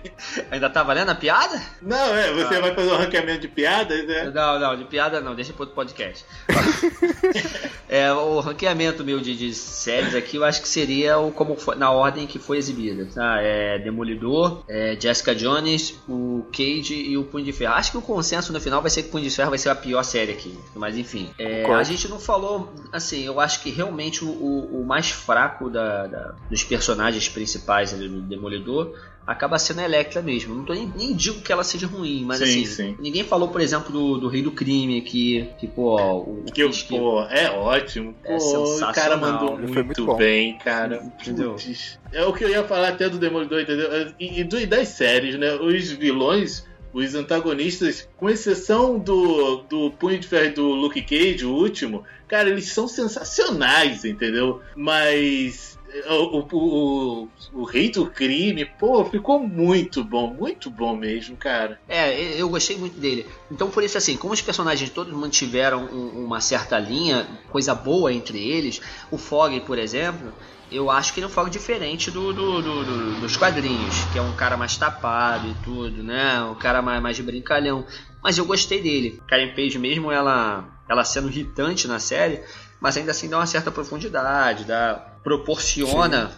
[0.51, 1.59] Ainda tá valendo a piada?
[1.81, 4.29] Não, é, você vai fazer um ranqueamento de piadas, né?
[4.33, 6.25] Não, não, de piada não, deixa pro outro podcast.
[7.87, 11.75] é, o ranqueamento meu de, de séries aqui, eu acho que seria o como foi-
[11.75, 13.07] na ordem que foi exibida.
[13.13, 13.37] Tá?
[13.41, 17.73] É Demolidor, é Jessica Jones, o Cage e o Punho de Ferro.
[17.73, 19.69] Acho que o consenso no final vai ser que o Punho de Ferro vai ser
[19.69, 20.57] a pior série aqui.
[20.75, 21.04] Mas enfim.
[21.37, 21.81] É, Concordo.
[21.81, 26.07] a gente não falou, assim, eu acho que realmente o, o- o mais fraco da-
[26.07, 28.93] da- dos personagens principais ali do Demolidor
[29.27, 30.53] acaba sendo a Electra mesmo.
[30.53, 32.95] Não tô nem, nem digo que ela seja ruim, mas Sim, assim, sim.
[32.99, 36.69] ninguém falou, por exemplo, do, do Rei do Crime aqui, que, pô, o, o Que,
[36.69, 38.13] que- pô, é ótimo.
[38.13, 38.93] Pô, É o sensacional.
[38.93, 41.01] cara mandou muito, muito bem, cara.
[41.19, 41.55] Entendeu?
[42.11, 43.89] É o que eu ia falar até do Demolidor, entendeu?
[44.19, 45.53] E, e das séries, né?
[45.55, 46.63] Os vilões,
[46.95, 52.49] os antagonistas, com exceção do, do Punho de Ferro do Luke Cage, o último, cara,
[52.49, 54.61] eles são sensacionais, entendeu?
[54.77, 55.77] Mas
[56.07, 61.79] o, o, o, o, rei do crime, pô, ficou muito bom, muito bom mesmo, cara.
[61.89, 63.25] É, eu gostei muito dele.
[63.51, 68.13] Então, por isso, assim, como os personagens todos mantiveram um, uma certa linha, coisa boa
[68.13, 68.81] entre eles,
[69.11, 70.33] o Fog, por exemplo,
[70.71, 74.17] eu acho que ele é um Fog diferente do, do, do, do, dos quadrinhos, que
[74.17, 76.41] é um cara mais tapado e tudo, né?
[76.43, 77.85] Um cara mais, mais de brincalhão.
[78.23, 79.21] Mas eu gostei dele.
[79.27, 82.41] Karen Page, mesmo ela, ela sendo irritante na série,
[82.79, 86.31] mas ainda assim dá uma certa profundidade, dá, proporciona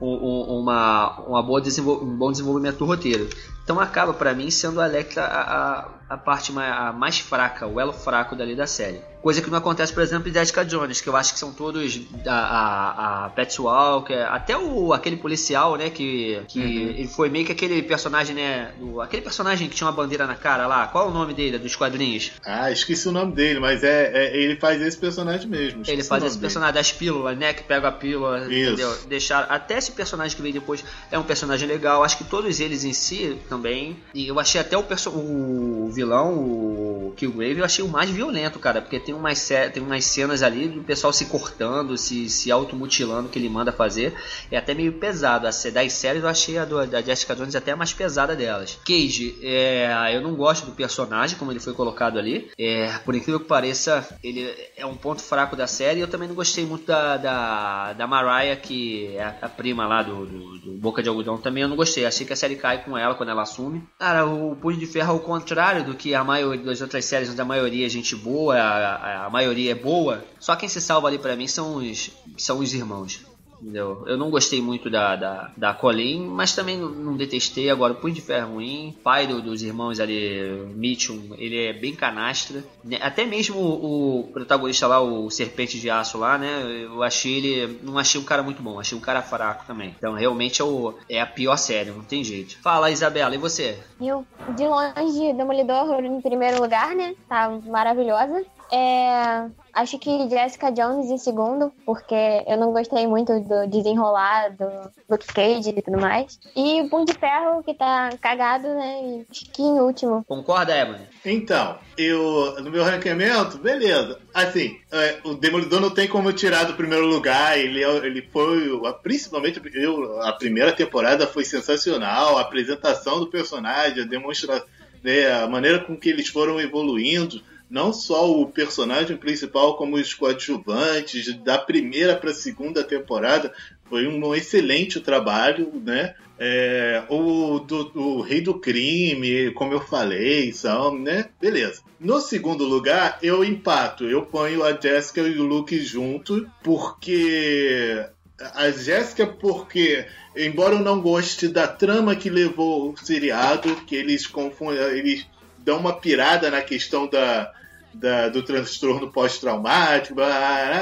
[0.00, 3.28] um, uma, uma boa um bom desenvolvimento do roteiro.
[3.68, 7.66] Então acaba para mim sendo a Electra a, a, a parte mais, a mais fraca,
[7.66, 8.98] o elo fraco dali da série.
[9.20, 12.00] Coisa que não acontece, por exemplo, em Jessica Jones, que eu acho que são todos
[12.24, 16.66] a, a, Pat Walker, até o, aquele policial, né, que, que uhum.
[16.66, 20.36] ele foi meio que aquele personagem, né, do, aquele personagem que tinha uma bandeira na
[20.36, 22.30] cara lá, qual é o nome dele, dos quadrinhos?
[22.46, 25.82] Ah, esqueci o nome dele, mas é, é ele faz esse personagem mesmo.
[25.86, 26.84] Ele faz esse personagem dele.
[26.84, 28.72] das pílulas, né, que pega a pílula, Isso.
[28.72, 28.96] entendeu?
[29.08, 32.84] Deixar, até esse personagem que veio depois é um personagem legal, acho que todos eles
[32.84, 37.88] em si também, e eu achei até o, o vilão, o Killgrave, eu achei o
[37.88, 42.28] mais violento, cara, porque tem umas, tem umas cenas ali do pessoal se cortando, se,
[42.30, 44.14] se automutilando que ele manda fazer.
[44.50, 45.46] É até meio pesado.
[45.46, 48.78] A, das séries eu achei a do, da Jessica Jones até a mais pesada delas.
[48.86, 52.50] Cage, é, eu não gosto do personagem, como ele foi colocado ali.
[52.58, 56.00] É, por incrível que pareça, ele é um ponto fraco da série.
[56.00, 60.26] Eu também não gostei muito da, da, da Mariah, que é a, prima lá do,
[60.26, 61.38] do, do, Boca de Algodão.
[61.38, 62.06] Também eu não gostei.
[62.06, 63.82] Achei que a série cai com ela quando ela assume.
[63.98, 67.40] Cara, o Punho de Ferro, ao contrário do que a maioria das outras séries, onde
[67.40, 71.08] a maioria é gente boa, a, a, a maioria é boa, só quem se salva
[71.08, 73.20] ali para mim são os, são os irmãos.
[73.60, 74.04] Entendeu?
[74.06, 77.70] Eu não gostei muito da, da, da Colleen, mas também não, não detestei.
[77.70, 81.94] Agora, o Punho de Ferro ruim, pai do, dos irmãos ali, Mitchum, ele é bem
[81.94, 82.64] canastra.
[82.84, 82.98] Né?
[83.00, 86.62] Até mesmo o, o, protagonista lá, o Serpente de Aço lá, né?
[86.84, 87.80] Eu achei ele.
[87.82, 89.94] Não achei um cara muito bom, achei um cara fraco também.
[89.98, 92.58] Então, realmente é, o, é a pior série, não tem jeito.
[92.62, 93.78] Fala, Isabela, e você?
[94.00, 94.24] Eu,
[94.56, 97.14] de longe, Demolidor em primeiro lugar, né?
[97.28, 98.44] Tá maravilhosa.
[98.70, 102.14] É, acho que Jessica Jones em segundo, porque
[102.46, 106.38] eu não gostei muito do desenrolar do Luke Cage e tudo mais.
[106.54, 109.24] E o Punho de Ferro, que tá cagado, né?
[109.30, 110.24] Que em último.
[110.26, 111.00] Concorda, Evan?
[111.24, 114.18] Então, eu, no meu ranqueamento, beleza.
[114.34, 117.58] Assim, é, o Demolidor não tem como tirar do primeiro lugar.
[117.58, 118.70] Ele, é, ele foi,
[119.02, 122.36] principalmente eu, a primeira temporada foi sensacional.
[122.36, 124.66] A apresentação do personagem, a demonstração,
[125.02, 130.14] né, a maneira com que eles foram evoluindo não só o personagem principal, como os
[130.14, 133.52] coadjuvantes, da primeira para a segunda temporada,
[133.84, 136.14] foi um excelente trabalho, né?
[136.40, 141.28] É, o do, o Rei do Crime, como eu falei, são, né?
[141.40, 141.82] Beleza.
[141.98, 144.04] No segundo lugar, eu empato.
[144.04, 148.06] Eu ponho a Jessica e o Luke junto, porque
[148.54, 154.26] a Jéssica, porque, embora eu não goste da trama que levou o seriado, que eles
[154.26, 155.26] confundem, eles
[155.68, 157.52] dão uma pirada na questão da,
[157.92, 160.18] da, do transtorno pós-traumático,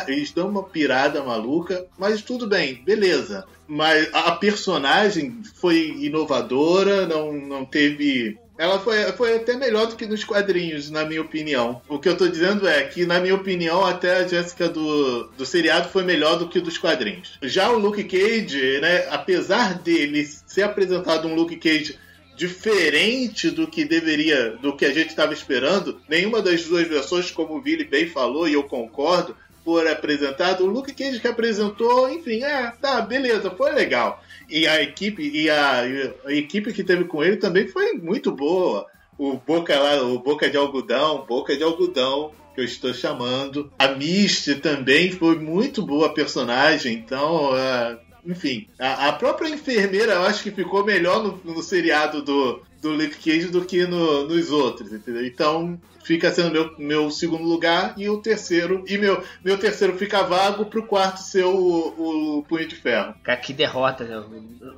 [0.07, 3.45] eles dão uma pirada maluca, mas tudo bem, beleza.
[3.67, 8.39] Mas a personagem foi inovadora, não, não teve.
[8.57, 11.83] Ela foi, foi até melhor do que nos quadrinhos, na minha opinião.
[11.89, 15.45] O que eu tô dizendo é que, na minha opinião, até a Jéssica do, do
[15.45, 17.39] seriado foi melhor do que dos quadrinhos.
[17.43, 21.99] Já o Luke Cage, né, apesar dele ser apresentado um Luke Cage
[22.37, 26.01] diferente do que deveria, do que a gente estava esperando.
[26.09, 30.65] Nenhuma das duas versões, como o Billy bem falou, e eu concordo, foram apresentado.
[30.65, 34.23] O Luke Cage que apresentou, enfim, é, tá, beleza, foi legal.
[34.49, 35.81] E a equipe, e a,
[36.27, 38.87] a equipe que teve com ele também foi muito boa.
[39.19, 43.73] O Boca lá, o Boca de Algodão, Boca de Algodão, que eu estou chamando.
[43.79, 50.23] A Misty também foi muito boa personagem, então uh, enfim, a, a, própria enfermeira eu
[50.23, 54.51] acho que ficou melhor no, no seriado do, do Luke Cage do que no, nos
[54.51, 55.25] outros, entendeu?
[55.25, 58.85] Então fica sendo meu, meu segundo lugar e o terceiro.
[58.87, 63.15] E meu, meu terceiro fica vago pro quarto ser o, o Punho de Ferro.
[63.25, 64.05] Cara, que derrota.
[64.05, 64.25] Né?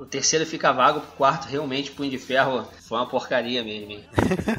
[0.00, 4.02] O terceiro fica vago pro quarto, realmente, Punho de Ferro foi uma porcaria mesmo.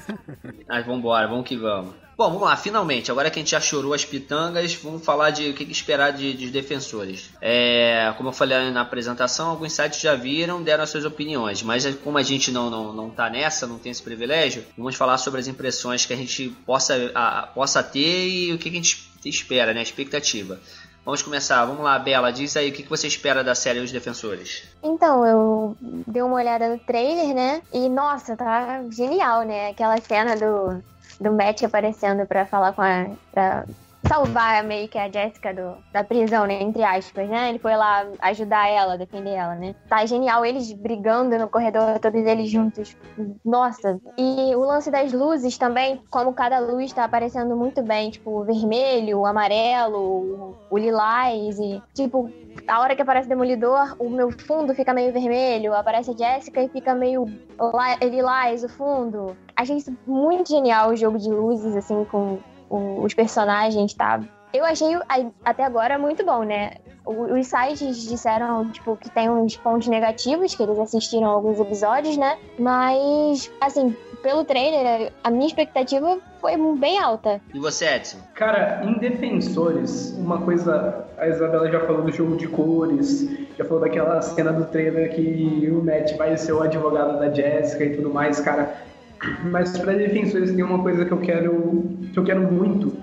[0.67, 2.09] Mas vambora, vamos que vamos.
[2.19, 3.10] Bom, vamos lá, finalmente.
[3.10, 6.34] Agora que a gente já chorou as pitangas, vamos falar de o que esperar de,
[6.34, 7.29] de defensores.
[7.39, 11.86] É, como eu falei na apresentação, alguns sites já viram, deram as suas opiniões, mas
[12.03, 15.39] como a gente não, não, não tá nessa, não tem esse privilégio, vamos falar sobre
[15.39, 19.73] as impressões que a gente possa, a, possa ter e o que a gente espera,
[19.73, 19.79] né?
[19.79, 20.60] A expectativa.
[21.05, 21.63] Vamos começar.
[21.63, 22.34] Vamos lá, Bela.
[22.34, 24.63] Diz aí o que você espera da série Os Defensores.
[24.84, 27.62] Então, eu dei uma olhada no trailer, né?
[27.73, 29.69] E, nossa, tá genial, né?
[29.69, 30.84] Aquela cena do,
[31.19, 33.08] do Matt aparecendo para falar com a.
[33.32, 33.65] Pra
[34.07, 36.62] salvar meio que a Jessica do, da prisão, né?
[36.62, 37.49] Entre aspas, né?
[37.49, 39.75] Ele foi lá ajudar ela, defender ela, né?
[39.88, 42.95] Tá genial eles brigando no corredor, todos eles juntos.
[43.43, 43.99] Nossa.
[44.17, 48.43] E o lance das luzes também, como cada luz tá aparecendo muito bem, tipo, o
[48.43, 52.30] vermelho, o amarelo, o, lilás e, tipo,
[52.67, 56.61] a hora que aparece o Demolidor, o meu fundo fica meio vermelho, aparece a Jessica
[56.61, 57.26] e fica meio
[58.01, 59.36] lilás o fundo.
[59.55, 62.39] Achei isso muito genial, o jogo de luzes, assim, com
[62.70, 64.22] o, os personagens, tá?
[64.53, 64.97] Eu achei
[65.45, 66.72] até agora muito bom, né?
[67.05, 72.38] Os sites disseram, tipo, que tem uns pontos negativos, que eles assistiram alguns episódios, né?
[72.57, 77.39] Mas, assim, pelo trailer, a minha expectativa foi bem alta.
[77.53, 78.17] E você, Edson?
[78.34, 81.05] Cara, em Defensores, uma coisa.
[81.17, 85.70] A Isabela já falou do jogo de cores, já falou daquela cena do trailer que
[85.70, 88.74] o Matt vai ser o advogado da Jessica e tudo mais, cara.
[89.51, 91.84] Mas para Defensores tem uma coisa que eu quero.
[92.13, 92.93] que eu quero muito,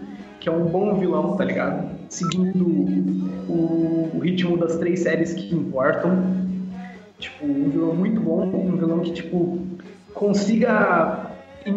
[0.40, 1.88] que é um bom vilão, tá ligado?
[2.08, 2.66] Seguindo
[3.48, 6.46] o, o ritmo das três séries que importam.
[7.18, 9.58] Tipo, um vilão muito bom, um vilão que, tipo,
[10.12, 11.30] consiga
[11.64, 11.72] em,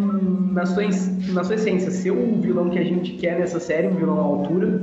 [0.54, 0.84] na, sua,
[1.34, 4.24] na sua essência ser o vilão que a gente quer nessa série, um vilão à
[4.24, 4.82] altura.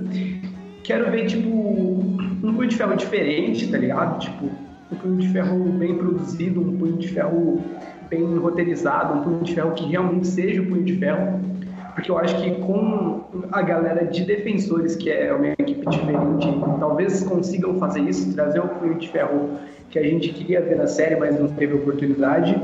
[0.83, 4.19] Quero ver, tipo, um punho de ferro diferente, tá ligado?
[4.21, 4.51] Tipo,
[4.93, 7.61] um punho de ferro bem produzido, um punho de ferro
[8.09, 11.41] bem roteirizado, um punho de ferro que realmente seja o punho de ferro.
[11.95, 16.47] Porque eu acho que com a galera de defensores, que é uma equipe diferente,
[16.79, 19.51] talvez consigam fazer isso, trazer o punho de ferro
[19.91, 22.61] que a gente queria ver na série, mas não teve oportunidade.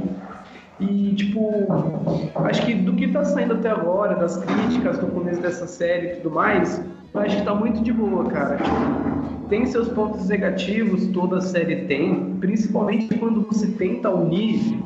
[0.79, 1.67] E, tipo,
[2.35, 6.17] acho que do que tá saindo até agora, das críticas do começo dessa série e
[6.17, 6.85] tudo mais,
[7.15, 8.59] acho que tá muito de boa, cara.
[9.49, 14.79] Tem seus pontos negativos, toda série tem, principalmente quando você tenta unir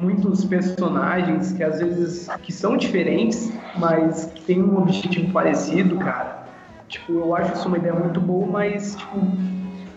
[0.00, 6.44] muitos personagens que às vezes que são diferentes, mas que têm um objetivo parecido, cara.
[6.88, 9.20] Tipo, eu acho isso uma ideia muito boa, mas, tipo,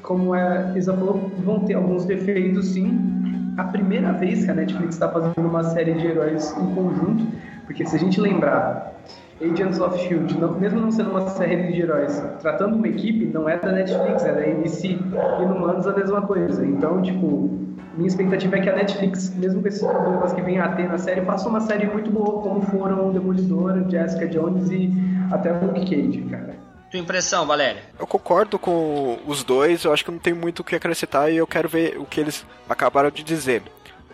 [0.01, 4.95] como a Isa falou, vão ter alguns defeitos sim, a primeira vez que a Netflix
[4.95, 7.27] está fazendo uma série de heróis em conjunto,
[7.65, 8.93] porque se a gente lembrar,
[9.41, 13.49] Agents of Shield, não, mesmo não sendo uma série de heróis, tratando uma equipe, não
[13.49, 14.87] é da Netflix, é da ABC.
[14.87, 16.65] E no Manos a mesma coisa.
[16.65, 17.49] Então, tipo,
[17.95, 20.97] minha expectativa é que a Netflix, mesmo com esses problemas que vem a ter na
[20.97, 24.91] série, faça uma série muito boa, como foram Demolidor, Jessica Jones e
[25.31, 26.55] até Luke Cage, cara.
[26.89, 27.81] Tua impressão, Valéria?
[27.99, 31.37] Eu concordo com os dois, eu acho que não tem muito o que acrescentar e
[31.37, 33.63] eu quero ver o que eles acabaram de dizer.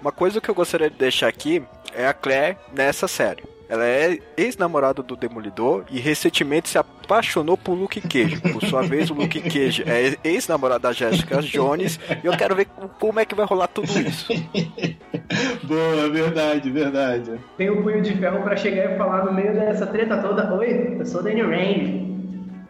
[0.01, 1.61] Uma coisa que eu gostaria de deixar aqui
[1.95, 3.43] é a Claire nessa série.
[3.69, 8.41] Ela é ex-namorada do Demolidor e recentemente se apaixonou por Luke Cage.
[8.41, 12.65] Por sua vez, o Luke Cage é ex-namorado da Jessica Jones e eu quero ver
[12.99, 14.33] como é que vai rolar tudo isso.
[15.63, 17.39] Boa, verdade, verdade.
[17.57, 20.51] Tem o um punho de ferro para chegar e falar no meio dessa treta toda:
[20.55, 22.18] Oi, eu sou Danny Rand.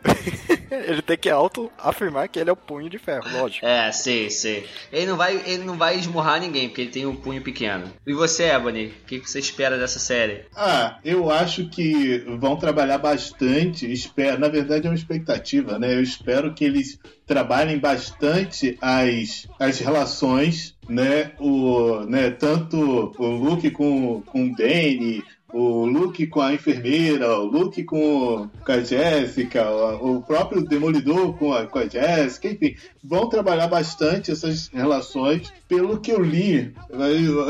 [0.71, 3.65] ele tem que auto afirmar que ele é o punho de ferro, lógico.
[3.65, 4.67] É, sei, sei.
[4.91, 7.91] Ele não vai, ele não vai esmurrar ninguém, porque ele tem um punho pequeno.
[8.05, 10.45] E você, Ebony, o que você espera dessa série?
[10.55, 13.91] Ah, eu acho que vão trabalhar bastante.
[13.91, 15.93] Espero, na verdade é uma expectativa, né?
[15.93, 21.31] Eu espero que eles trabalhem bastante as, as relações, né?
[21.39, 22.31] O, né?
[22.31, 28.49] Tanto o Luke com, com o Danny, o Luke com a enfermeira, o Luke com,
[28.63, 29.69] com a Jéssica,
[30.01, 35.51] o próprio Demolidor com a, com a Jéssica, enfim, vão trabalhar bastante essas relações.
[35.67, 36.73] Pelo que eu li,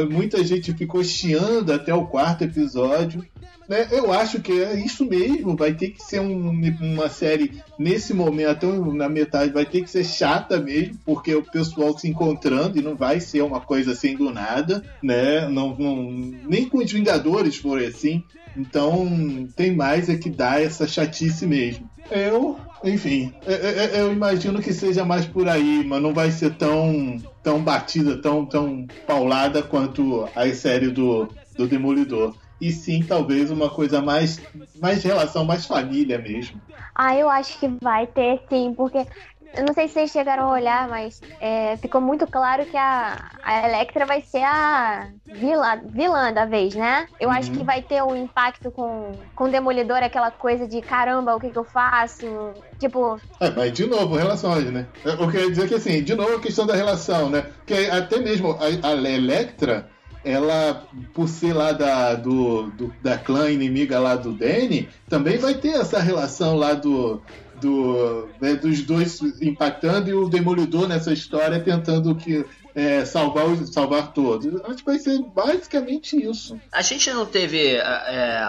[0.10, 3.26] muita gente ficou chiando até o quarto episódio.
[3.70, 3.88] Né?
[3.92, 6.52] Eu acho que é isso mesmo, vai ter que ser um,
[6.82, 11.96] uma série nesse momento, na metade, vai ter que ser chata mesmo, porque o pessoal
[11.96, 15.48] se encontrando e não vai ser uma coisa assim do nada, né?
[15.48, 18.24] Não, não, nem com os Vingadores foram assim.
[18.58, 21.88] Então tem mais é que dar essa chatice mesmo.
[22.10, 27.18] Eu, enfim, eu, eu, imagino que seja mais por aí, mas não vai ser tão,
[27.44, 33.70] tão batida, tão, tão paulada quanto a série do, do Demolidor e sim talvez uma
[33.70, 34.42] coisa mais
[34.82, 36.62] mais relação mais família mesmo.
[36.94, 39.06] Ah, eu acho que vai ter sim, porque
[39.56, 43.32] eu não sei se vocês chegaram a olhar, mas é, ficou muito claro que a,
[43.42, 47.08] a Electra vai ser a vilã, vilã da vez, né?
[47.20, 47.36] Eu uhum.
[47.36, 51.40] acho que vai ter um impacto com, com o Demolidor, aquela coisa de caramba, o
[51.40, 52.54] que, que eu faço?
[52.80, 53.20] Tipo.
[53.40, 54.86] É, mas de novo, relações, né?
[55.04, 57.42] Eu queria dizer que assim, de novo a questão da relação, né?
[57.42, 59.90] Porque até mesmo a, a Electra
[60.24, 65.54] ela, por ser lá da, do, do, da clã inimiga lá do Danny, também vai
[65.54, 67.22] ter essa relação lá do,
[67.62, 72.46] do né, dos dois impactando e o Demolidor nessa história tentando que
[72.80, 74.62] é, salvar, os, salvar todos.
[74.64, 76.60] Acho que vai ser basicamente isso.
[76.72, 77.76] A gente não teve.
[77.76, 78.42] É,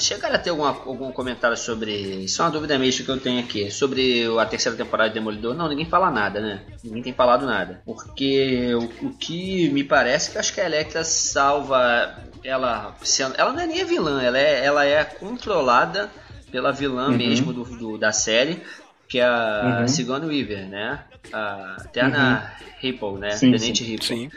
[0.00, 1.92] chegaram a ter alguma, algum comentário sobre.
[2.24, 3.70] Isso é uma dúvida mesmo que eu tenho aqui.
[3.70, 5.54] Sobre a terceira temporada de Demolidor.
[5.54, 6.62] Não, ninguém fala nada, né?
[6.82, 7.82] Ninguém tem falado nada.
[7.84, 12.96] Porque o, o que me parece que acho que a Electra salva ela.
[13.36, 16.10] Ela não é nem a vilã, ela é, ela é controlada
[16.50, 17.16] pela vilã uhum.
[17.16, 18.62] mesmo do, do, da série,
[19.08, 19.88] que é a uhum.
[19.88, 21.04] Sigourney Weaver, né?
[21.32, 22.66] A Terna uhum.
[22.80, 23.30] Ripple, né?
[23.32, 24.06] Sim, Tenente sim, Ripple.
[24.06, 24.30] Sim.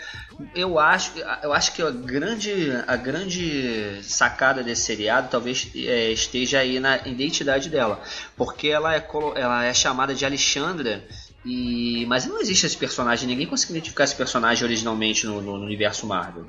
[0.56, 6.60] Eu acho, eu acho que a grande, a grande sacada desse seriado talvez é, esteja
[6.60, 8.00] aí na identidade dela,
[8.36, 11.04] porque ela é, ela é chamada de Alexandra
[11.48, 16.06] e mas não existe esse personagem, ninguém conseguiu identificar esse personagem originalmente no, no universo
[16.06, 16.46] Marvel,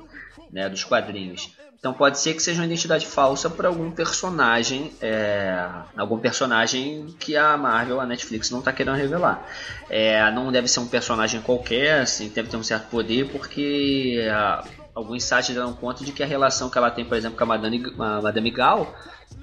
[0.50, 1.52] né, dos quadrinhos.
[1.78, 5.64] Então pode ser que seja uma identidade falsa para algum personagem, é,
[5.96, 9.46] algum personagem que a Marvel, a Netflix não está querendo revelar.
[9.88, 14.26] É, não deve ser um personagem qualquer, assim, deve ter um certo poder, porque
[14.98, 17.46] alguns sites deram conta de que a relação que ela tem, por exemplo, com a
[17.46, 18.94] Madame, a Madame Gal,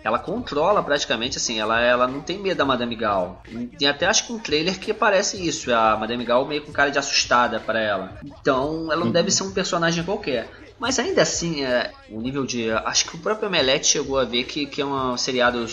[0.03, 3.41] ela controla praticamente, assim, ela, ela não tem medo da Madame Gal.
[3.77, 6.91] Tem até acho que um trailer que parece isso, a Madame Gal meio com cara
[6.91, 8.19] de assustada para ela.
[8.23, 10.49] Então ela não deve ser um personagem qualquer.
[10.77, 12.69] Mas ainda assim, é, o nível de.
[12.69, 15.65] Acho que o próprio Omelete chegou a ver que, que é um seriado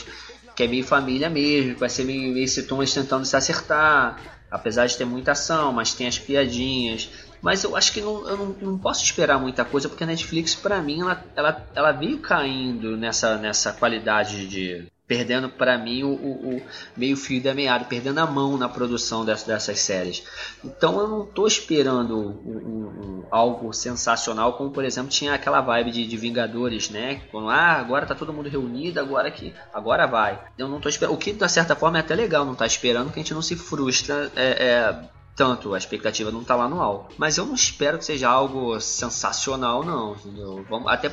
[0.55, 4.17] que é meio família mesmo, que vai ser meio, meio sitcoms tentando se acertar.
[4.49, 7.11] Apesar de ter muita ação, mas tem as piadinhas.
[7.43, 10.55] Mas eu acho que não, eu não, não posso esperar muita coisa, porque a Netflix,
[10.55, 16.09] para mim, ela, ela, ela veio caindo nessa, nessa qualidade de, perdendo para mim o,
[16.09, 16.63] o, o,
[16.97, 20.23] meio fio da meada, perdendo a mão na produção dessas, dessas séries.
[20.65, 25.91] Então eu não estou esperando um, um, algo sensacional, como por exemplo tinha aquela vibe
[25.91, 27.21] de, de, Vingadores, né?
[27.31, 30.41] Quando ah, agora tá todo mundo reunido, agora que agora vai.
[30.57, 31.15] Eu não tô esperando.
[31.15, 33.43] O que de certa forma é até legal, não tá esperando que a gente não
[33.43, 34.31] se frustra.
[34.35, 37.15] É, é, tanto, a expectativa não tá lá no alto.
[37.17, 40.65] Mas eu não espero que seja algo sensacional, não, entendeu?
[40.69, 41.11] Vamos, até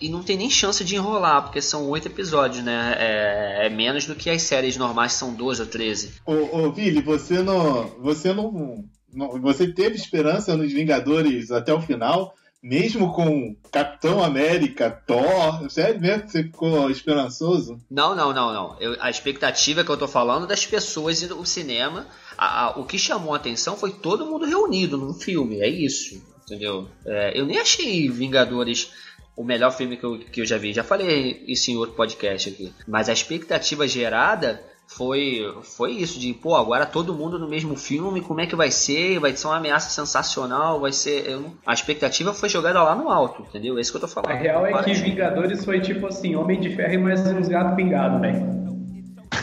[0.00, 2.94] e não tem nem chance de enrolar, porque são oito episódios, né?
[2.98, 6.14] É, é, menos do que as séries normais são 12 ou 13.
[6.24, 7.88] Ô, ô Vili, você não.
[8.00, 9.40] Você não, não.
[9.40, 12.34] Você teve esperança nos Vingadores até o final?
[12.62, 17.78] mesmo com Capitão América, Thor, sério mesmo que você ficou esperançoso?
[17.88, 18.76] Não, não, não, não.
[18.80, 22.70] Eu, a expectativa que eu tô falando é das pessoas indo ao cinema a, a,
[22.78, 26.88] o que chamou a atenção foi todo mundo reunido num filme, é isso, entendeu?
[27.04, 28.90] É, eu nem achei Vingadores
[29.36, 32.48] o melhor filme que eu, que eu já vi, já falei isso em outro podcast
[32.48, 37.76] aqui, mas a expectativa gerada foi foi isso de pô agora todo mundo no mesmo
[37.76, 39.18] filme como é que vai ser?
[39.18, 43.42] Vai ser uma ameaça sensacional vai ser eu, a expectativa foi jogada lá no alto
[43.42, 43.76] entendeu?
[43.76, 44.30] É isso que eu tô falando.
[44.30, 47.74] A real é que Vingadores foi tipo assim Homem de Ferro e mais uns gatos
[47.74, 48.65] pingados velho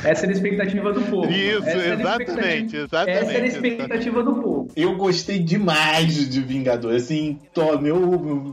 [0.04, 1.32] essa era a expectativa do povo.
[1.32, 3.20] Isso, exatamente, exatamente.
[3.20, 4.53] Essa era a expectativa do povo.
[4.76, 6.96] Eu gostei demais de Vingador.
[6.96, 7.98] Assim, tô, meu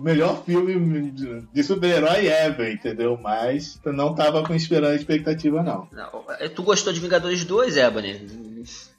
[0.03, 1.11] melhor filme
[1.53, 3.19] de super-herói ever, entendeu?
[3.21, 5.89] Mas eu não tava com esperando a expectativa, não.
[5.93, 6.25] não.
[6.55, 8.51] Tu gostou de Vingadores 2, Ebony?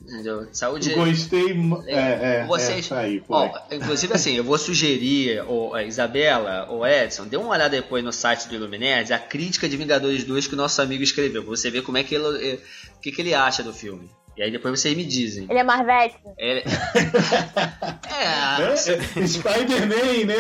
[0.01, 0.47] Entendeu?
[0.51, 0.93] Saúde.
[0.93, 1.55] Gostei.
[1.85, 2.91] É, é, é Vocês.
[2.91, 7.69] É, aí, ó, inclusive, assim, eu vou sugerir, ou Isabela, ou Edson, dê uma olhada
[7.69, 11.43] depois no site do Illuminati, a crítica de Vingadores 2 que o nosso amigo escreveu,
[11.43, 12.59] pra você ver como é que ele.
[12.97, 14.09] O que, que ele acha do filme.
[14.37, 15.45] E aí depois vocês me dizem.
[15.49, 16.15] Ele é Marvete?
[16.37, 16.63] Ele...
[18.09, 18.63] é.
[18.63, 18.75] é
[19.27, 20.35] Spider-Man, né?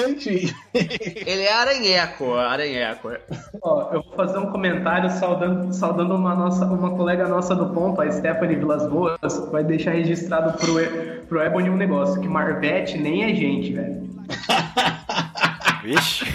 [1.25, 3.11] Ele é aranheco, aranheco.
[3.61, 8.01] Ó, eu vou fazer um comentário saudando, saudando uma, nossa, uma colega nossa do ponto,
[8.01, 9.19] a Stephanie Vilas Boas,
[9.51, 10.75] vai deixar registrado pro,
[11.27, 14.09] pro Ebony um negócio, que Marvete nem é gente, velho.
[15.83, 16.25] Vixe.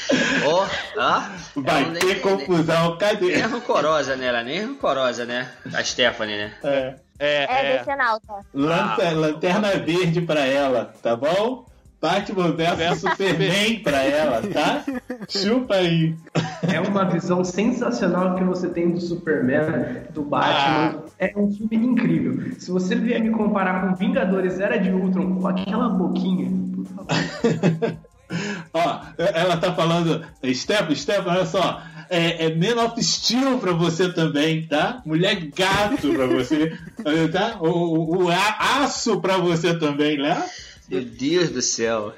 [0.46, 0.64] oh,
[0.98, 3.26] ah, Vai ter nem, confusão, nem, cadê?
[3.26, 4.26] Nem é rancorosa, né?
[4.26, 5.50] Ela é nem é rancorosa, né?
[5.72, 6.52] A Stephanie, né?
[6.62, 6.94] É.
[7.18, 7.96] É, é, é.
[7.96, 8.34] Nauta.
[8.52, 11.66] Lança, ah, lanterna verde pra ela, tá bom?
[12.00, 14.84] Batman vs Superman pra ela, tá?
[15.28, 16.16] Chupa aí.
[16.72, 20.96] É uma visão sensacional que você tem do Superman, do Batman.
[20.98, 21.10] Ah.
[21.20, 22.54] É um filme incrível.
[22.58, 27.96] Se você vier me comparar com Vingadores Era de Ultron, com aquela boquinha, por favor.
[28.74, 34.12] Ó, ela tá falando, Steph, Steph, olha só, é, é Man of Steel pra você
[34.12, 35.02] também, tá?
[35.04, 36.72] Mulher gato pra você,
[37.32, 37.58] tá?
[37.60, 40.42] O, o, o aço pra você também, né?
[40.92, 42.14] Meu Deus do céu.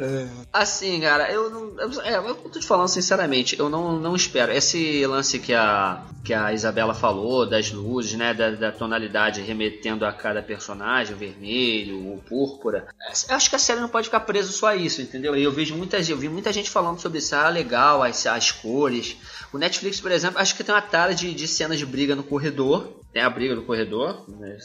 [0.50, 1.78] assim, cara, eu não.
[1.78, 4.50] Eu, é, eu tô te falando sinceramente, eu não, não espero.
[4.50, 8.32] Esse lance que a, que a Isabela falou, das luzes, né?
[8.32, 12.88] Da, da tonalidade remetendo a cada personagem, o vermelho, o púrpura.
[13.28, 15.36] Eu acho que a série não pode ficar presa só a isso, entendeu?
[15.36, 17.36] Eu vejo muita, eu vi muita gente falando sobre isso.
[17.36, 19.16] Ah, legal, as, as cores.
[19.52, 22.22] O Netflix, por exemplo, acho que tem uma tara de, de cenas de briga no
[22.22, 24.24] corredor Tem a briga no corredor.
[24.28, 24.56] né?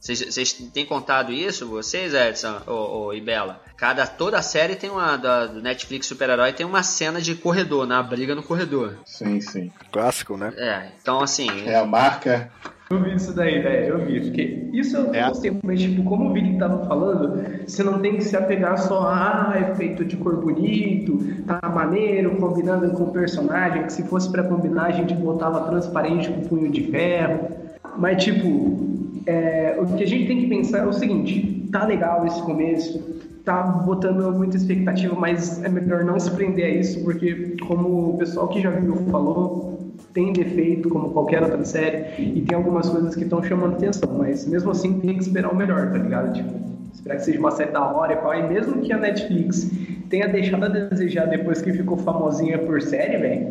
[0.00, 3.60] Vocês têm contado isso, vocês, Edson ou, ou, e Bela?
[3.76, 5.16] Cada, toda a série tem uma.
[5.16, 8.94] Da, do Netflix Super-Herói tem uma cena de corredor, na briga no corredor.
[9.04, 9.70] Sim, sim.
[9.92, 10.54] Clássico, né?
[10.56, 11.48] É, então assim.
[11.66, 12.50] É a marca.
[12.88, 13.88] Eu vi isso daí, velho.
[13.88, 14.20] Eu vi.
[14.20, 15.28] Porque isso eu É.
[15.28, 19.02] gostei, mas tipo, como o Vini tava falando, você não tem que se apegar só
[19.02, 24.32] a ah, efeito de cor bonito, tá maneiro, combinando com o personagem, que se fosse
[24.32, 27.50] pra combinar a gente botava transparente com punho de ferro.
[27.96, 28.89] Mas tipo,
[29.30, 33.20] é, o que a gente tem que pensar é o seguinte, tá legal esse começo,
[33.44, 38.18] tá botando muita expectativa, mas é melhor não se prender a isso, porque como o
[38.18, 39.78] pessoal que já viu falou,
[40.12, 44.46] tem defeito como qualquer outra série e tem algumas coisas que estão chamando atenção, mas
[44.46, 46.32] mesmo assim tem que esperar o melhor, tá ligado?
[46.32, 46.52] Tipo,
[46.92, 49.70] esperar que seja uma série da hora e tal, e mesmo que a Netflix
[50.08, 53.46] tenha deixado a desejar depois que ficou famosinha por série, velho,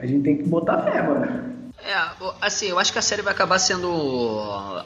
[0.00, 1.50] a gente tem que botar fé, mano.
[1.84, 1.94] É,
[2.40, 3.90] assim, eu acho que a série vai acabar sendo.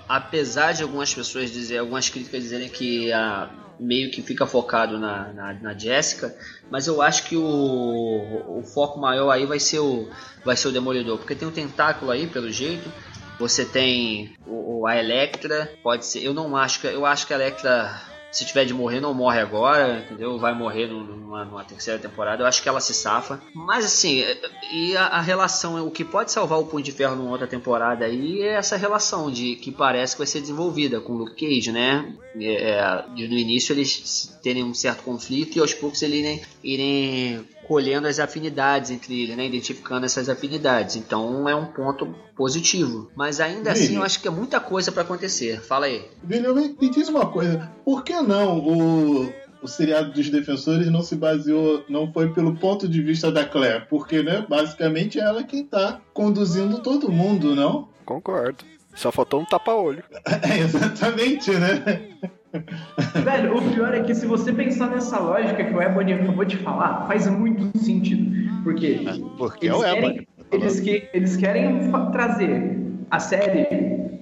[0.09, 5.33] Apesar de algumas pessoas dizer, algumas críticas dizerem que a, meio que fica focado na,
[5.33, 6.35] na, na Jessica,
[6.71, 10.09] mas eu acho que o, o foco maior aí vai ser o,
[10.45, 12.91] vai ser o Demolidor, porque tem um tentáculo aí, pelo jeito.
[13.39, 16.23] Você tem o- a Electra, pode ser.
[16.23, 16.87] Eu não acho que.
[16.87, 18.01] Eu acho que a Electra,
[18.35, 20.39] se tiver de morrer, não morre agora, entendeu?
[20.39, 22.43] Vai morrer num- numa, numa terceira temporada.
[22.43, 23.41] Eu acho que ela se safa.
[23.55, 24.39] Mas assim, é-
[24.73, 28.05] e a, a relação, o que pode salvar o Punho de Ferro numa outra temporada
[28.05, 31.71] aí é essa relação de que parece que vai ser desenvolvida com o Luke Cage,
[31.71, 32.13] né?
[32.41, 37.49] É, é, no início eles terem um certo conflito e aos poucos eles irem, irem
[37.67, 39.47] colhendo as afinidades entre eles, né?
[39.47, 40.97] Identificando essas afinidades.
[40.97, 43.11] Então é um ponto positivo.
[43.17, 43.97] Mas ainda assim Vini.
[43.97, 45.61] eu acho que é muita coisa para acontecer.
[45.61, 46.05] Fala aí.
[46.23, 47.71] Me me diz uma coisa.
[47.85, 52.89] Por que não o, o seriado dos defensores não se baseou, não foi pelo ponto
[52.89, 53.87] de vista da Claire?
[53.89, 57.89] Porque, né, basicamente é ela quem tá conduzindo todo mundo, não?
[58.05, 58.65] Concordo.
[58.95, 60.05] Só faltou um tapa-olho.
[60.43, 62.11] É, exatamente, né?
[63.25, 66.57] Velho, o pior é que se você pensar nessa lógica que o Ebony acabou de
[66.59, 68.33] falar, faz muito sentido.
[68.63, 69.01] Porque
[69.37, 70.29] Porque é eles o querem, Ebony.
[70.53, 72.79] eles, que, eles querem trazer
[73.11, 73.67] a série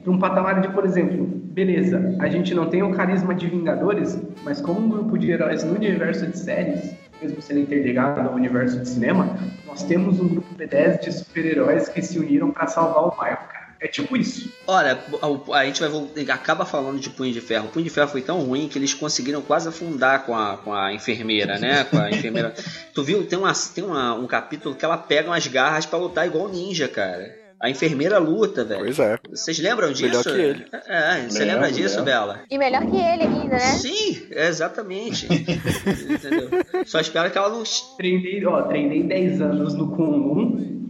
[0.03, 4.20] para um patamar de, por exemplo, beleza, a gente não tem o carisma de Vingadores,
[4.43, 8.80] mas como um grupo de heróis no universo de séries, mesmo sendo interligado ao universo
[8.80, 13.16] de cinema, nós temos um grupo B10 de super-heróis que se uniram para salvar o
[13.16, 13.61] bairro, cara.
[13.83, 14.49] É tipo isso.
[14.64, 17.66] Olha, a, a gente vai acaba falando de Punho de Ferro.
[17.66, 20.72] O Punho de Ferro foi tão ruim que eles conseguiram quase afundar com a, com
[20.72, 21.83] a enfermeira, né?
[21.83, 22.55] Com a enfermeira.
[22.95, 23.26] tu viu?
[23.26, 26.87] Tem, uma, tem uma, um capítulo que ela pega umas garras pra lutar igual ninja,
[26.87, 27.43] cara.
[27.61, 28.85] A enfermeira luta, velho.
[28.85, 29.18] Pois é.
[29.28, 30.05] Vocês lembram disso?
[30.05, 30.66] Melhor que ele.
[30.72, 32.05] É, você Lembro, lembra disso, lembro.
[32.05, 32.41] Bela?
[32.51, 33.59] E melhor que ele ainda, né?
[33.59, 35.26] Sim, exatamente.
[35.30, 36.51] Entendeu?
[36.85, 37.62] Só espero que ela não.
[37.97, 40.83] Treinei, ó, treinei 10 anos no Kunlun,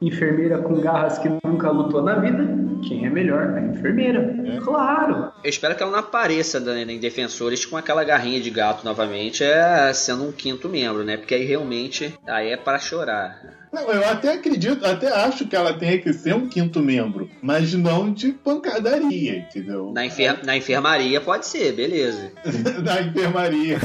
[0.00, 2.46] enfermeira com garras que nunca lutou na vida.
[2.86, 3.54] Quem é melhor?
[3.54, 4.60] A enfermeira.
[4.62, 5.32] Claro.
[5.42, 9.42] Eu espero que ela não apareça né, em Defensores com aquela garrinha de gato novamente,
[9.42, 11.16] é sendo um quinto membro, né?
[11.16, 13.58] Porque aí realmente aí é para chorar.
[13.72, 17.74] Não, eu até acredito, até acho que ela tenha que ser um quinto membro, mas
[17.74, 19.92] não de pancadaria, entendeu?
[19.92, 22.32] Na, enfer na enfermaria pode ser, beleza.
[22.82, 23.78] Na enfermaria.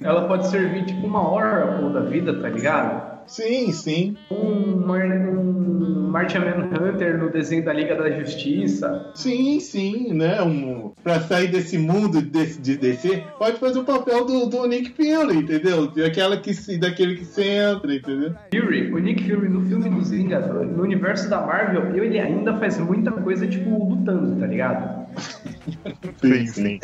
[0.00, 3.11] Ela pode servir tipo uma Oracle da vida, tá ligado?
[3.26, 4.16] Sim, sim.
[4.30, 9.10] Um, Mar um Martian Manhunter no desenho da Liga da Justiça.
[9.14, 10.42] Sim, sim, né?
[10.42, 14.90] Um, pra sair desse mundo de, de DC, pode fazer o papel do, do Nick
[14.90, 15.86] Fury, entendeu?
[15.86, 18.34] Daquela que se, daquele que se entra, entendeu?
[18.54, 22.78] Fury, o Nick Fury no filme dos Vingadores, no universo da Marvel, ele ainda faz
[22.78, 25.06] muita coisa, tipo, lutando, tá ligado?
[26.20, 26.80] Sim, sim.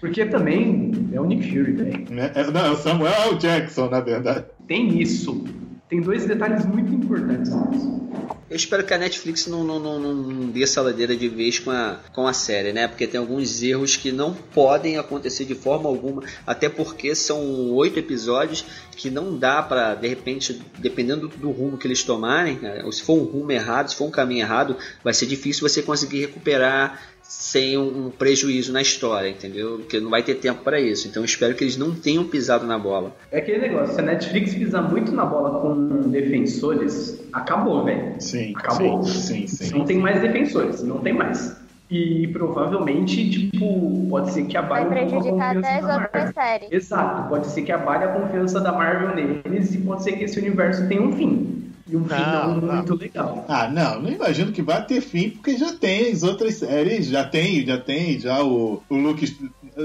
[0.00, 2.04] Porque também é o Nick Fury, velho.
[2.10, 2.30] Né?
[2.34, 3.36] É, Não, é o Samuel.
[3.38, 4.44] Jackson, na verdade.
[4.66, 5.44] Tem isso.
[5.88, 8.06] Tem dois detalhes muito importantes nisso.
[8.48, 11.98] Eu espero que a Netflix não, não, não, não dê saladeira de vez com a,
[12.12, 12.86] com a série, né?
[12.86, 17.98] Porque tem alguns erros que não podem acontecer de forma alguma, até porque são oito
[17.98, 23.02] episódios que não dá pra, de repente, dependendo do rumo que eles tomarem, ou se
[23.02, 27.00] for um rumo errado, se for um caminho errado, vai ser difícil você conseguir recuperar
[27.28, 29.78] sem um, um prejuízo na história, entendeu?
[29.78, 31.08] Porque não vai ter tempo para isso.
[31.08, 33.14] Então eu espero que eles não tenham pisado na bola.
[33.30, 38.14] É aquele negócio, se a Netflix pisar muito na bola com defensores, acabou, velho.
[38.20, 39.04] Sim, Acabou.
[39.04, 39.78] sim, sim, sim.
[39.78, 41.56] Não tem mais defensores, não tem mais.
[41.88, 46.02] E provavelmente, tipo, pode ser que abale Vai pouco a prejudicar confiança até as da
[46.02, 46.72] outras séries.
[46.72, 50.38] Exato, pode ser que abale a confiança da Marvel neles e pode ser que esse
[50.38, 51.65] universo tenha um fim.
[51.88, 52.74] E um Não, não.
[52.74, 53.44] muito legal.
[53.48, 57.24] Ah, não, não imagino que vai ter fim, porque já tem as outras séries, já
[57.24, 59.24] tem, já tem, já o, o Luke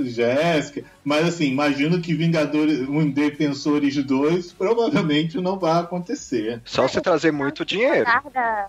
[0.03, 0.83] Jéssica.
[1.03, 6.61] Mas assim, imagino que Vingadores, um Defensores 2 provavelmente não vai acontecer.
[6.65, 8.05] Só se trazer muito dinheiro.
[8.05, 8.67] Cara,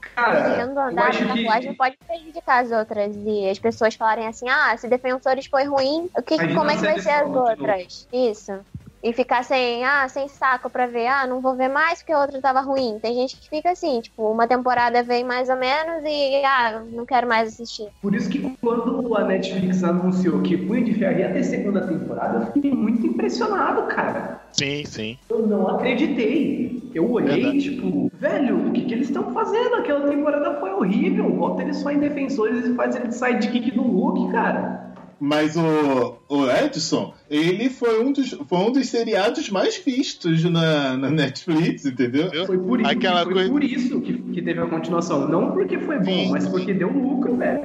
[0.54, 3.16] segundo andar da carruagem pode prejudicar as outras.
[3.16, 6.82] E as pessoas falarem assim, ah, se Defensores foi ruim, o que, como é que
[6.82, 8.08] vai ser as outras?
[8.12, 8.60] Isso
[9.02, 12.20] e ficar sem, ah, sem saco pra ver, ah, não vou ver mais porque a
[12.20, 12.98] outra tava ruim.
[13.00, 17.04] Tem gente que fica assim, tipo, uma temporada vem mais ou menos e, ah, não
[17.04, 17.88] quero mais assistir.
[18.00, 22.38] Por isso que quando a Netflix anunciou que Punho de Ferro ia ter segunda temporada,
[22.38, 24.40] eu fiquei muito impressionado, cara.
[24.52, 25.18] Sim, sim.
[25.30, 26.90] Eu não acreditei.
[26.94, 27.60] Eu olhei, Verdade.
[27.60, 29.76] tipo, velho, o que, que eles estão fazendo?
[29.76, 31.30] Aquela temporada foi horrível.
[31.30, 34.91] Bota ele só em defensores e faz ele de sidekick do Hulk, cara.
[35.24, 40.96] Mas o, o Edson, ele foi um, dos, foi um dos seriados mais vistos na,
[40.96, 42.44] na Netflix, entendeu?
[42.44, 43.48] Foi por isso, Aquela foi coisa...
[43.48, 45.28] por isso que, que teve a continuação.
[45.28, 46.30] Não porque foi bom, Sim.
[46.32, 47.60] mas porque deu lucro, velho.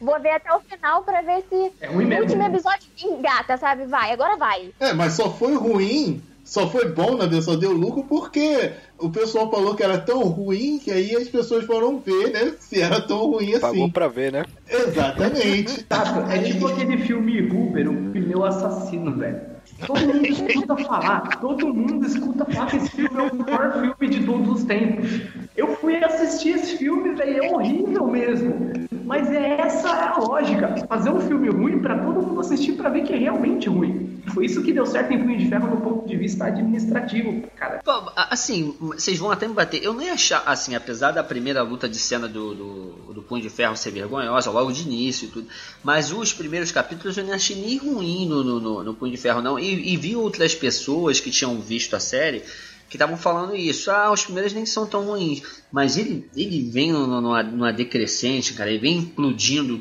[0.00, 3.86] Vou ver até o final pra ver se é ruim o último episódio engata, sabe?
[3.86, 4.70] Vai, agora vai.
[4.80, 9.50] É, mas só foi ruim só foi bom na versão deu lucro porque o pessoal
[9.50, 12.54] falou que era tão ruim que aí as pessoas foram ver, né?
[12.60, 13.60] Se era tão ruim assim.
[13.60, 14.44] Pagou pra ver, né?
[14.68, 15.86] Exatamente.
[16.30, 19.53] é tipo aquele filme Uber, o pneu assassino, velho.
[19.86, 24.14] Todo mundo escuta falar, todo mundo escuta falar que esse filme é o melhor filme
[24.14, 25.08] de todos os tempos.
[25.56, 28.72] Eu fui assistir esse filme, velho, é horrível mesmo.
[29.04, 30.86] Mas é essa a lógica.
[30.88, 34.14] Fazer um filme ruim para todo mundo assistir para ver que é realmente ruim.
[34.32, 37.80] Foi isso que deu certo em Punho de Ferro no ponto de vista administrativo, cara.
[38.16, 39.82] Assim, vocês vão até me bater.
[39.82, 43.50] Eu nem achar, assim, apesar da primeira luta de cena do, do, do Punho de
[43.50, 45.46] Ferro ser vergonhosa, logo de início e tudo,
[45.82, 49.18] mas os primeiros capítulos eu nem achei nem ruim no, no, no, no Punho de
[49.18, 49.53] Ferro, não.
[49.58, 52.42] E, e vi outras pessoas que tinham visto a série
[52.94, 53.90] que estavam falando isso.
[53.90, 55.42] Ah, os primeiros nem são tão ruins.
[55.72, 58.70] Mas ele, ele vem numa, numa decrescente, cara.
[58.70, 59.78] Ele vem implodindo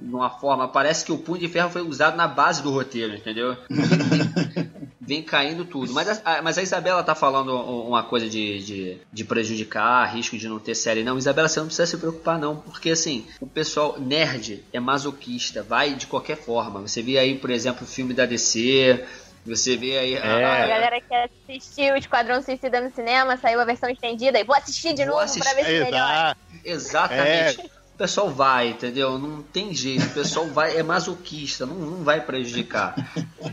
[0.00, 0.66] de uma forma.
[0.66, 3.54] Parece que o punho de ferro foi usado na base do roteiro, entendeu?
[5.06, 5.92] Vem, caindo tudo.
[5.92, 10.48] Mas a, mas a Isabela tá falando uma coisa de, de, de, prejudicar, risco de
[10.48, 11.04] não ter série.
[11.04, 12.56] Não, Isabela, você não precisa se preocupar, não.
[12.56, 16.80] Porque assim, o pessoal nerd é masoquista, vai de qualquer forma.
[16.80, 19.04] Você vê aí, por exemplo, o filme da DC
[19.44, 20.16] você vê aí.
[20.16, 20.62] A, é.
[20.62, 24.56] a galera que assistiu o Esquadrão Suicida no cinema, saiu a versão estendida e vou
[24.56, 25.42] assistir de vou novo assistir.
[25.42, 26.36] pra ver se melhor.
[26.64, 27.60] Exatamente.
[27.60, 27.83] É.
[27.94, 29.16] O pessoal vai, entendeu?
[29.18, 30.04] Não tem jeito.
[30.04, 32.96] O pessoal vai, é masoquista, não, não vai prejudicar.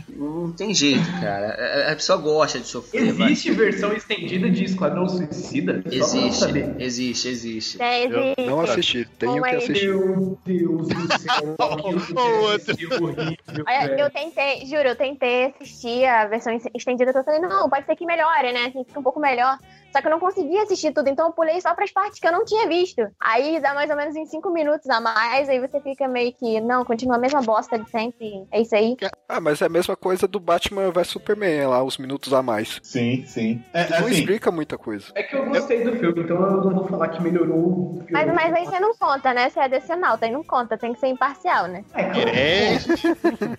[0.08, 1.86] Não tem jeito, cara.
[1.88, 3.02] A, a pessoa gosta de sofrer.
[3.02, 3.66] Existe vai.
[3.66, 5.80] versão estendida de Esquadrão Suicida?
[5.88, 6.44] Existe,
[6.80, 7.80] existe, existe.
[7.80, 8.34] É, existe.
[8.38, 9.94] Eu não assisti, tenho que assistir.
[9.94, 11.56] Meu Deus do céu.
[13.64, 17.12] Olha, eu tentei, juro, eu tentei assistir a versão estendida.
[17.14, 18.66] Eu falei, não, pode ser que melhore, né?
[18.66, 19.56] Assim, fica um pouco melhor.
[19.92, 22.26] Só que eu não conseguia assistir tudo, então eu pulei só para as partes que
[22.26, 23.02] eu não tinha visto.
[23.20, 26.60] Aí dá mais ou menos em cinco minutos a mais, aí você fica meio que,
[26.60, 28.46] não, continua a mesma bosta de sempre.
[28.50, 28.96] É isso aí.
[29.28, 32.80] Ah, mas é a mesma coisa do Batman vs Superman, lá, os minutos a mais.
[32.82, 33.62] Sim, sim.
[33.72, 35.06] É, não assim, explica muita coisa.
[35.14, 38.02] É que eu gostei do filme, então eu não vou falar que melhorou.
[38.10, 39.50] Mas, mas aí você não conta, né?
[39.50, 41.84] Você é decenalta, aí não conta, tem que ser imparcial, né?
[41.94, 42.78] É,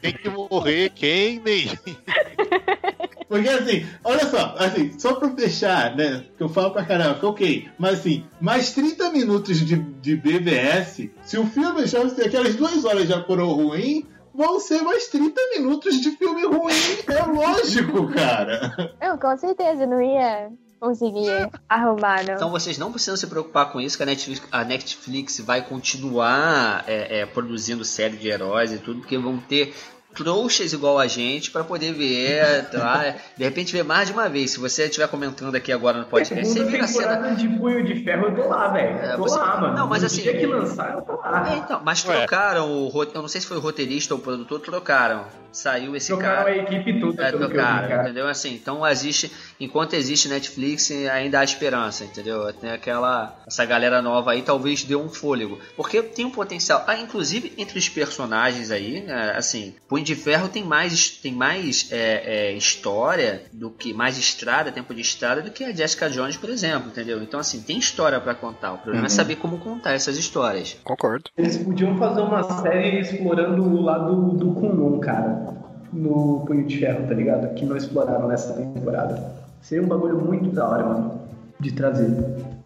[0.02, 1.68] tem que morrer quem nem.
[3.28, 6.23] Porque assim, olha só, assim, só pra fechar, né?
[6.38, 7.70] Que eu falo pra caramba, ok.
[7.78, 13.08] Mas assim, mais 30 minutos de, de BBS, se o filme já aquelas duas horas
[13.08, 16.74] já foram ruim, vão ser mais 30 minutos de filme ruim.
[17.08, 18.96] É lógico, cara.
[19.02, 20.52] Eu, com certeza, não ia
[20.84, 22.34] conseguir arrumar, não.
[22.34, 26.84] Então vocês não precisam se preocupar com isso, que a Netflix, a Netflix vai continuar
[26.86, 29.74] é, é, produzindo série de heróis e tudo, porque vão ter
[30.14, 33.16] trouxas igual a gente para poder ver, tá?
[33.36, 34.52] de repente ver mais de uma vez.
[34.52, 38.04] Se você estiver comentando aqui agora no podcast, você vê a cena de punho de
[38.04, 38.98] ferro, eu tô lá, velho.
[38.98, 39.38] É, tô você...
[39.38, 39.76] lá, mano.
[39.76, 41.54] Não, mas assim, dia que lançar, eu tô lá.
[41.54, 44.60] É, então, mas trocaram o eu não sei se foi o roteirista ou o produtor,
[44.60, 45.26] trocaram.
[45.52, 46.50] Saiu esse trocaram cara.
[46.50, 48.28] a equipe toda, é, trocaram, vi, entendeu?
[48.28, 52.52] Assim, então existe, enquanto existe Netflix, ainda há esperança, entendeu?
[52.54, 56.84] Tem aquela essa galera nova aí, talvez dê um fôlego, porque tem um potencial.
[56.88, 61.92] Ah, inclusive entre os personagens aí, né, assim, punho de Ferro tem mais, tem mais
[61.92, 66.38] é, é, história do que mais estrada, tempo de estrada do que a Jessica Jones,
[66.38, 67.22] por exemplo, entendeu?
[67.22, 68.74] Então assim tem história para contar.
[68.74, 69.06] O problema é uhum.
[69.06, 70.78] é saber como contar essas histórias.
[70.84, 71.30] Concordo.
[71.38, 75.54] Eles podiam fazer uma série explorando o lado do Kunlun, cara,
[75.92, 77.54] no Punho de Ferro, tá ligado?
[77.56, 79.44] Que não exploraram nessa temporada.
[79.62, 81.22] Seria um bagulho muito da hora, mano,
[81.60, 82.12] de trazer.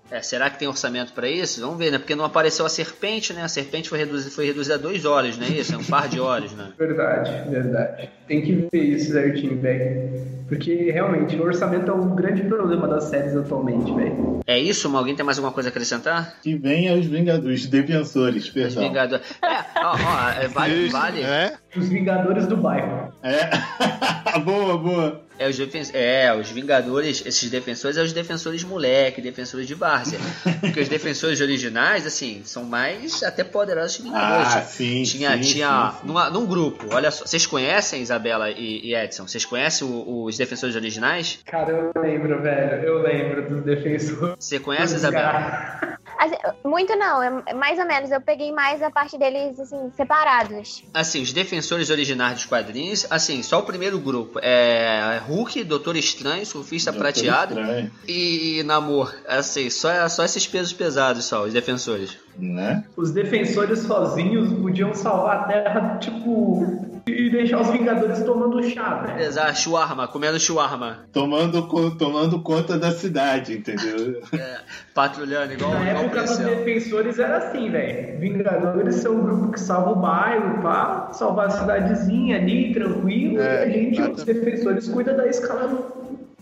[0.10, 1.60] É, será que tem orçamento para isso?
[1.62, 1.98] Vamos ver, né?
[1.98, 3.44] Porque não apareceu a serpente, né?
[3.44, 5.74] A serpente foi reduzida, foi reduzida a dois olhos, não é isso?
[5.74, 6.70] É um par de olhos, né?
[6.78, 8.10] Verdade, verdade.
[8.28, 10.38] Tem que ver isso certinho, velho.
[10.48, 14.40] Porque realmente o orçamento é um grande problema das séries atualmente, velho.
[14.48, 14.96] É isso?
[14.96, 16.38] Alguém tem mais alguma coisa a acrescentar?
[16.42, 18.84] Que venha os Vingadores, os Defensores, Os perdão.
[18.84, 19.26] Vingadores.
[19.44, 21.22] É, ó, ó, é, vale, vale.
[21.22, 21.54] É?
[21.76, 23.14] Os Vingadores do Bairro.
[23.22, 23.50] É.
[24.40, 25.27] boa, boa.
[25.40, 30.20] É os, defen é, os Vingadores, esses defensores é os defensores moleque, defensores de várzea.
[30.62, 34.56] Porque os defensores originais, assim, são mais até poderosos que Vingadores.
[34.56, 36.08] Ah, sim, tinha, sim, tinha sim, sim.
[36.08, 39.28] Numa, num grupo, olha só, vocês conhecem Isabela e, e Edson?
[39.28, 41.40] Vocês conhecem o- os defensores originais?
[41.46, 42.84] Cara, eu lembro, velho.
[42.84, 44.36] Eu lembro dos defensores.
[44.40, 45.97] Você conhece, Isabela?
[46.18, 48.12] Assim, muito não, é mais ou menos.
[48.12, 50.84] Eu peguei mais a parte deles, assim, separados.
[50.94, 56.46] Assim, os defensores originais dos quadrinhos, assim, só o primeiro grupo é Hulk, Doutor Estranho,
[56.46, 59.16] Surfista Doutor Prateado Estranho, e Namor.
[59.28, 62.18] Assim, só, só esses pesos pesados, só, os defensores.
[62.40, 62.84] Né?
[62.96, 66.88] Os defensores sozinhos podiam salvar a Terra, tipo.
[67.08, 69.20] E deixar os Vingadores tomando chá, velho.
[69.20, 71.06] Exato, shawarma, comendo shawarma.
[71.12, 71.68] Tomando,
[71.98, 74.22] tomando conta da cidade, entendeu?
[74.34, 74.60] É,
[74.94, 78.20] patrulhando, igual, Na igual época dos defensores era assim, velho.
[78.20, 83.40] Vingadores são um grupo que salva o bairro, pá, salvar a cidadezinha ali, tranquilo.
[83.40, 84.20] É, e a gente, exatamente.
[84.20, 85.68] os defensores, cuida da escala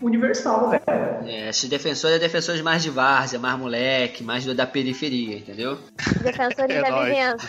[0.00, 0.82] universal, velho.
[1.26, 5.78] É, esses defensores é defensores mais de várzea, mais moleque, mais do- da periferia, entendeu?
[6.22, 7.08] Defensores É da nóis.
[7.08, 7.46] vizinhança.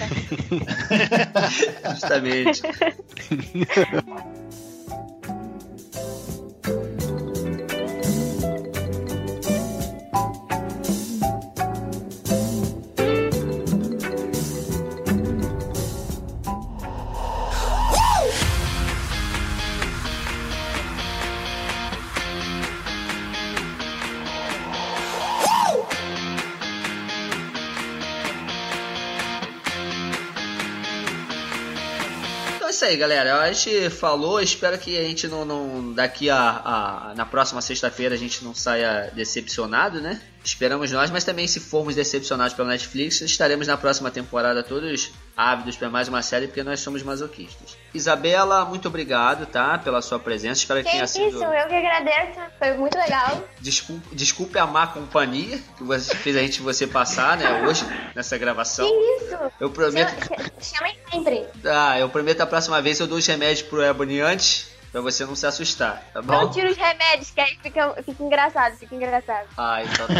[1.93, 2.61] Justamente.
[32.87, 33.41] aí, galera.
[33.41, 38.15] A gente falou, espero que a gente não, não daqui a, a- na próxima sexta-feira
[38.15, 40.21] a gente não saia decepcionado, né?
[40.47, 45.75] Esperamos nós, mas também se formos decepcionados pela Netflix, estaremos na próxima temporada todos ávidos
[45.75, 47.75] para mais uma série, porque nós somos masoquistas.
[47.93, 49.77] Isabela, muito obrigado, tá?
[49.77, 50.61] Pela sua presença.
[50.61, 51.43] Espero que Que tenha isso, sido.
[51.43, 52.39] eu que agradeço.
[52.57, 53.43] Foi muito legal.
[53.59, 57.83] Desculpe, desculpe a má companhia que você fez a gente você passar, né, hoje,
[58.15, 58.87] nessa Que gravação.
[58.87, 59.37] isso?
[59.59, 60.09] Eu prometo.
[60.27, 61.45] Chama- Chamem sempre.
[61.65, 65.25] Ah, eu prometo a próxima vez eu dou os remédios pro Ebony antes, pra você
[65.25, 66.51] não se assustar, tá Não bom?
[66.51, 69.47] tira os remédios, que aí fica, fica engraçado, fica engraçado.
[69.57, 70.13] Ah, então tá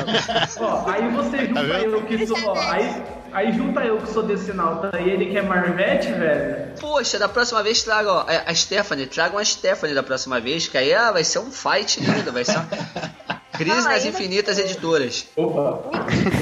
[0.60, 0.66] bom.
[0.66, 1.96] Ó, aí você junta vendo?
[1.96, 2.38] eu que sou.
[2.46, 6.74] ó, aí, aí junta eu que sou desse nauta e ele que é Marvete, velho.
[6.80, 10.78] Poxa, da próxima vez traga, ó, a Stephanie, tragam a Stephanie da próxima vez, que
[10.78, 12.68] aí ah, vai ser um fight lindo, vai ser uma...
[13.58, 15.28] Crise nas Infinitas Editoras.
[15.36, 15.90] Opa.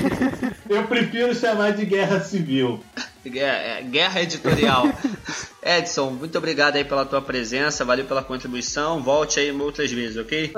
[0.70, 2.82] Eu prefiro chamar de guerra civil.
[3.26, 4.86] É, é, guerra editorial.
[5.64, 10.54] Edson, muito obrigado aí pela tua presença, valeu pela contribuição, volte aí outras vezes, ok?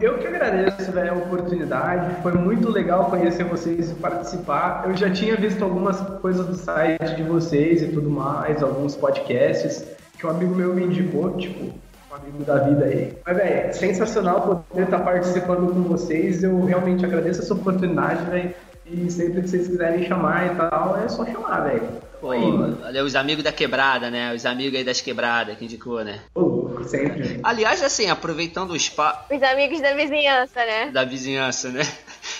[0.00, 2.22] Eu que agradeço, velho, a oportunidade.
[2.22, 4.84] Foi muito legal conhecer vocês e participar.
[4.86, 9.84] Eu já tinha visto algumas coisas do site de vocês e tudo mais, alguns podcasts
[10.16, 11.74] que um amigo meu me indicou, tipo,
[12.22, 13.12] amigo da vida aí.
[13.26, 16.42] Mas, velho, sensacional poder estar participando com vocês.
[16.42, 18.54] Eu realmente agradeço essa oportunidade, velho.
[18.86, 21.82] E sempre que vocês quiserem chamar e tal, é só chamar, velho.
[22.22, 24.32] Pô, olha, os amigos da quebrada, né?
[24.32, 26.20] Os amigos aí das quebradas que indicou, né?
[26.32, 27.40] Ô, louco, sempre.
[27.42, 30.86] Aliás, assim, aproveitando o espaço Os amigos da vizinhança, né?
[30.92, 31.82] da vizinhança, né?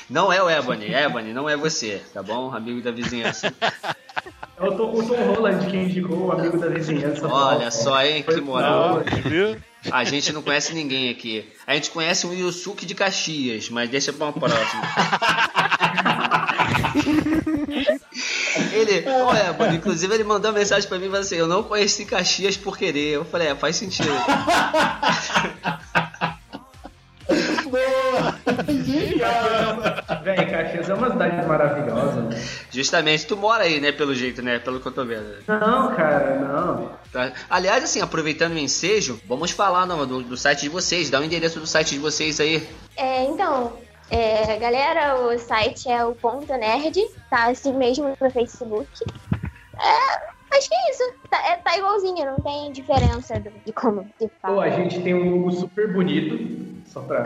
[0.08, 2.54] Não é o Ebony, Ebony, não é você, tá bom?
[2.54, 3.52] Amigo da vizinhança.
[4.56, 7.26] É o Tom, o Tom Holland que indicou o amigo da vizinhança.
[7.26, 8.22] Olha só, hein?
[8.22, 9.02] Que moral.
[9.24, 9.56] Viu?
[9.90, 11.52] A gente não conhece ninguém aqui.
[11.66, 14.82] A gente conhece um Yusuke de Caxias, mas deixa pra uma próxima.
[18.72, 21.62] Ele, olha, mano, inclusive ele mandou uma mensagem pra mim e falou assim: Eu não
[21.62, 23.14] conheci Caxias por querer.
[23.14, 24.08] Eu falei: É, faz sentido.
[30.22, 32.22] Véi, Caxias é uma cidade maravilhosa.
[32.22, 32.42] né?
[32.70, 33.92] Justamente, tu mora aí, né?
[33.92, 34.58] Pelo jeito, né?
[34.58, 35.36] Pelo que eu tô vendo.
[35.46, 36.90] Não, cara, não.
[37.12, 37.32] Tá?
[37.50, 41.10] Aliás, assim, aproveitando o ensejo, vamos falar no- do, do site de vocês.
[41.10, 42.66] Dá o endereço do site de vocês aí.
[42.96, 43.72] É, então,
[44.14, 47.00] é, galera, o site é o Ponto Nerd,
[47.30, 48.88] tá assim mesmo no Facebook.
[49.80, 51.02] É, acho que é isso.
[51.30, 54.64] Tá, é, tá igualzinho, não tem diferença do- de como Pô, fala.
[54.64, 56.72] a gente tem um logo super bonito.
[56.86, 57.24] Só pra.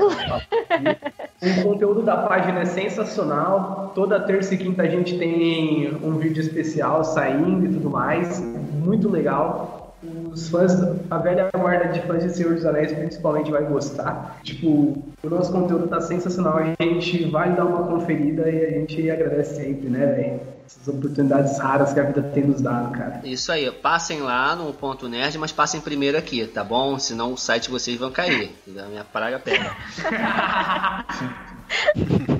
[1.42, 3.90] O conteúdo da página é sensacional.
[3.96, 8.38] Toda terça e quinta a gente tem um vídeo especial saindo e tudo mais.
[8.40, 9.85] Muito legal.
[10.32, 10.72] Os fãs,
[11.10, 14.40] a velha guarda de fãs de Senhor dos Anéis principalmente vai gostar.
[14.42, 16.58] Tipo, o nosso conteúdo tá sensacional.
[16.58, 20.40] A gente vai dar uma conferida e a gente agradece sempre, né, velho?
[20.66, 23.20] Essas oportunidades raras que a vida tem nos dado, cara.
[23.24, 26.98] Isso aí, passem lá no ponto nerd, mas passem primeiro aqui, tá bom?
[26.98, 28.50] Senão o site de vocês vão cair.
[28.76, 29.76] A minha praga pega.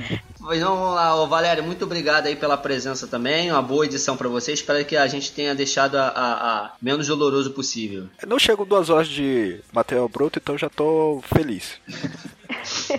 [0.46, 3.50] Pois não, vamos lá, Ô, Valério, muito obrigado aí pela presença também.
[3.50, 4.52] Uma boa edição pra você.
[4.52, 8.04] Espero que a gente tenha deixado a, a- a menos doloroso possível.
[8.24, 11.80] Não chego duas horas de material bruto, então já tô feliz.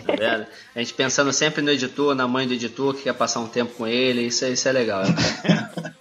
[0.05, 0.45] Tá vendo?
[0.75, 3.73] A gente pensando sempre no editor, na mãe do editor, que quer passar um tempo
[3.75, 4.23] com ele.
[4.23, 5.03] Isso, é- isso é legal.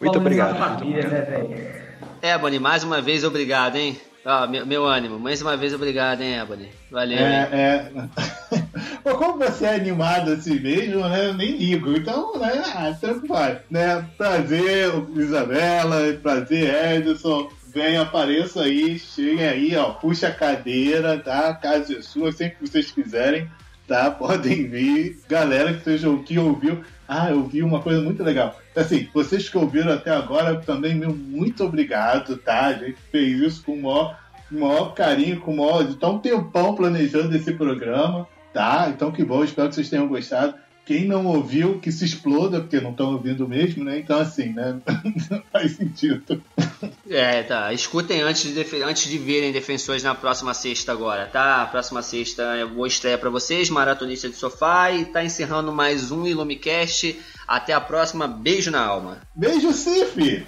[0.01, 0.59] Muito obrigado.
[0.59, 1.87] família, né, velho?
[2.23, 4.01] Ebony, mais uma vez obrigado, hein?
[4.29, 6.69] Ó, meu, meu ânimo, mais uma vez obrigado, hein, Ebony?
[6.91, 7.17] Valeu?
[7.17, 7.93] É, é.
[9.05, 11.29] Pô, como você é animado assim mesmo, né?
[11.29, 11.97] Eu nem ligo.
[11.97, 12.61] Então, né?
[12.75, 13.59] Ah, tanto faz.
[13.71, 14.05] Né?
[14.19, 16.13] Prazer, Isabela.
[16.21, 17.49] Prazer, Edson.
[17.73, 18.99] Vem, apareça aí.
[18.99, 19.93] Cheguem aí, ó.
[19.93, 21.51] Puxa a cadeira, tá?
[21.51, 23.49] A casa é sua, sempre que vocês quiserem.
[23.87, 24.11] Tá?
[24.11, 25.19] Podem vir.
[25.29, 26.83] Galera que, seja, que ouviu.
[27.09, 28.59] Ah, eu vi uma coisa muito legal.
[28.75, 32.67] Assim, vocês que ouviram até agora, também, meu, muito obrigado, tá?
[32.67, 35.93] A gente fez isso com o maior maior carinho, com o maior.
[35.95, 38.89] Tá um tempão planejando esse programa, tá?
[38.89, 40.55] Então que bom, espero que vocês tenham gostado.
[40.87, 43.99] Quem não ouviu, que se exploda, porque não estão ouvindo mesmo, né?
[43.99, 44.79] Então, assim, né?
[45.29, 46.41] Não faz sentido.
[47.11, 47.73] É, tá.
[47.73, 51.67] Escutem antes de, antes de verem Defensores na próxima sexta agora, tá?
[51.67, 56.25] Próxima sexta é boa estreia pra vocês, Maratonista de Sofá, e tá encerrando mais um
[56.25, 57.19] Ilumicast.
[57.49, 59.19] Até a próxima, beijo na alma.
[59.35, 60.47] Beijo, Cif!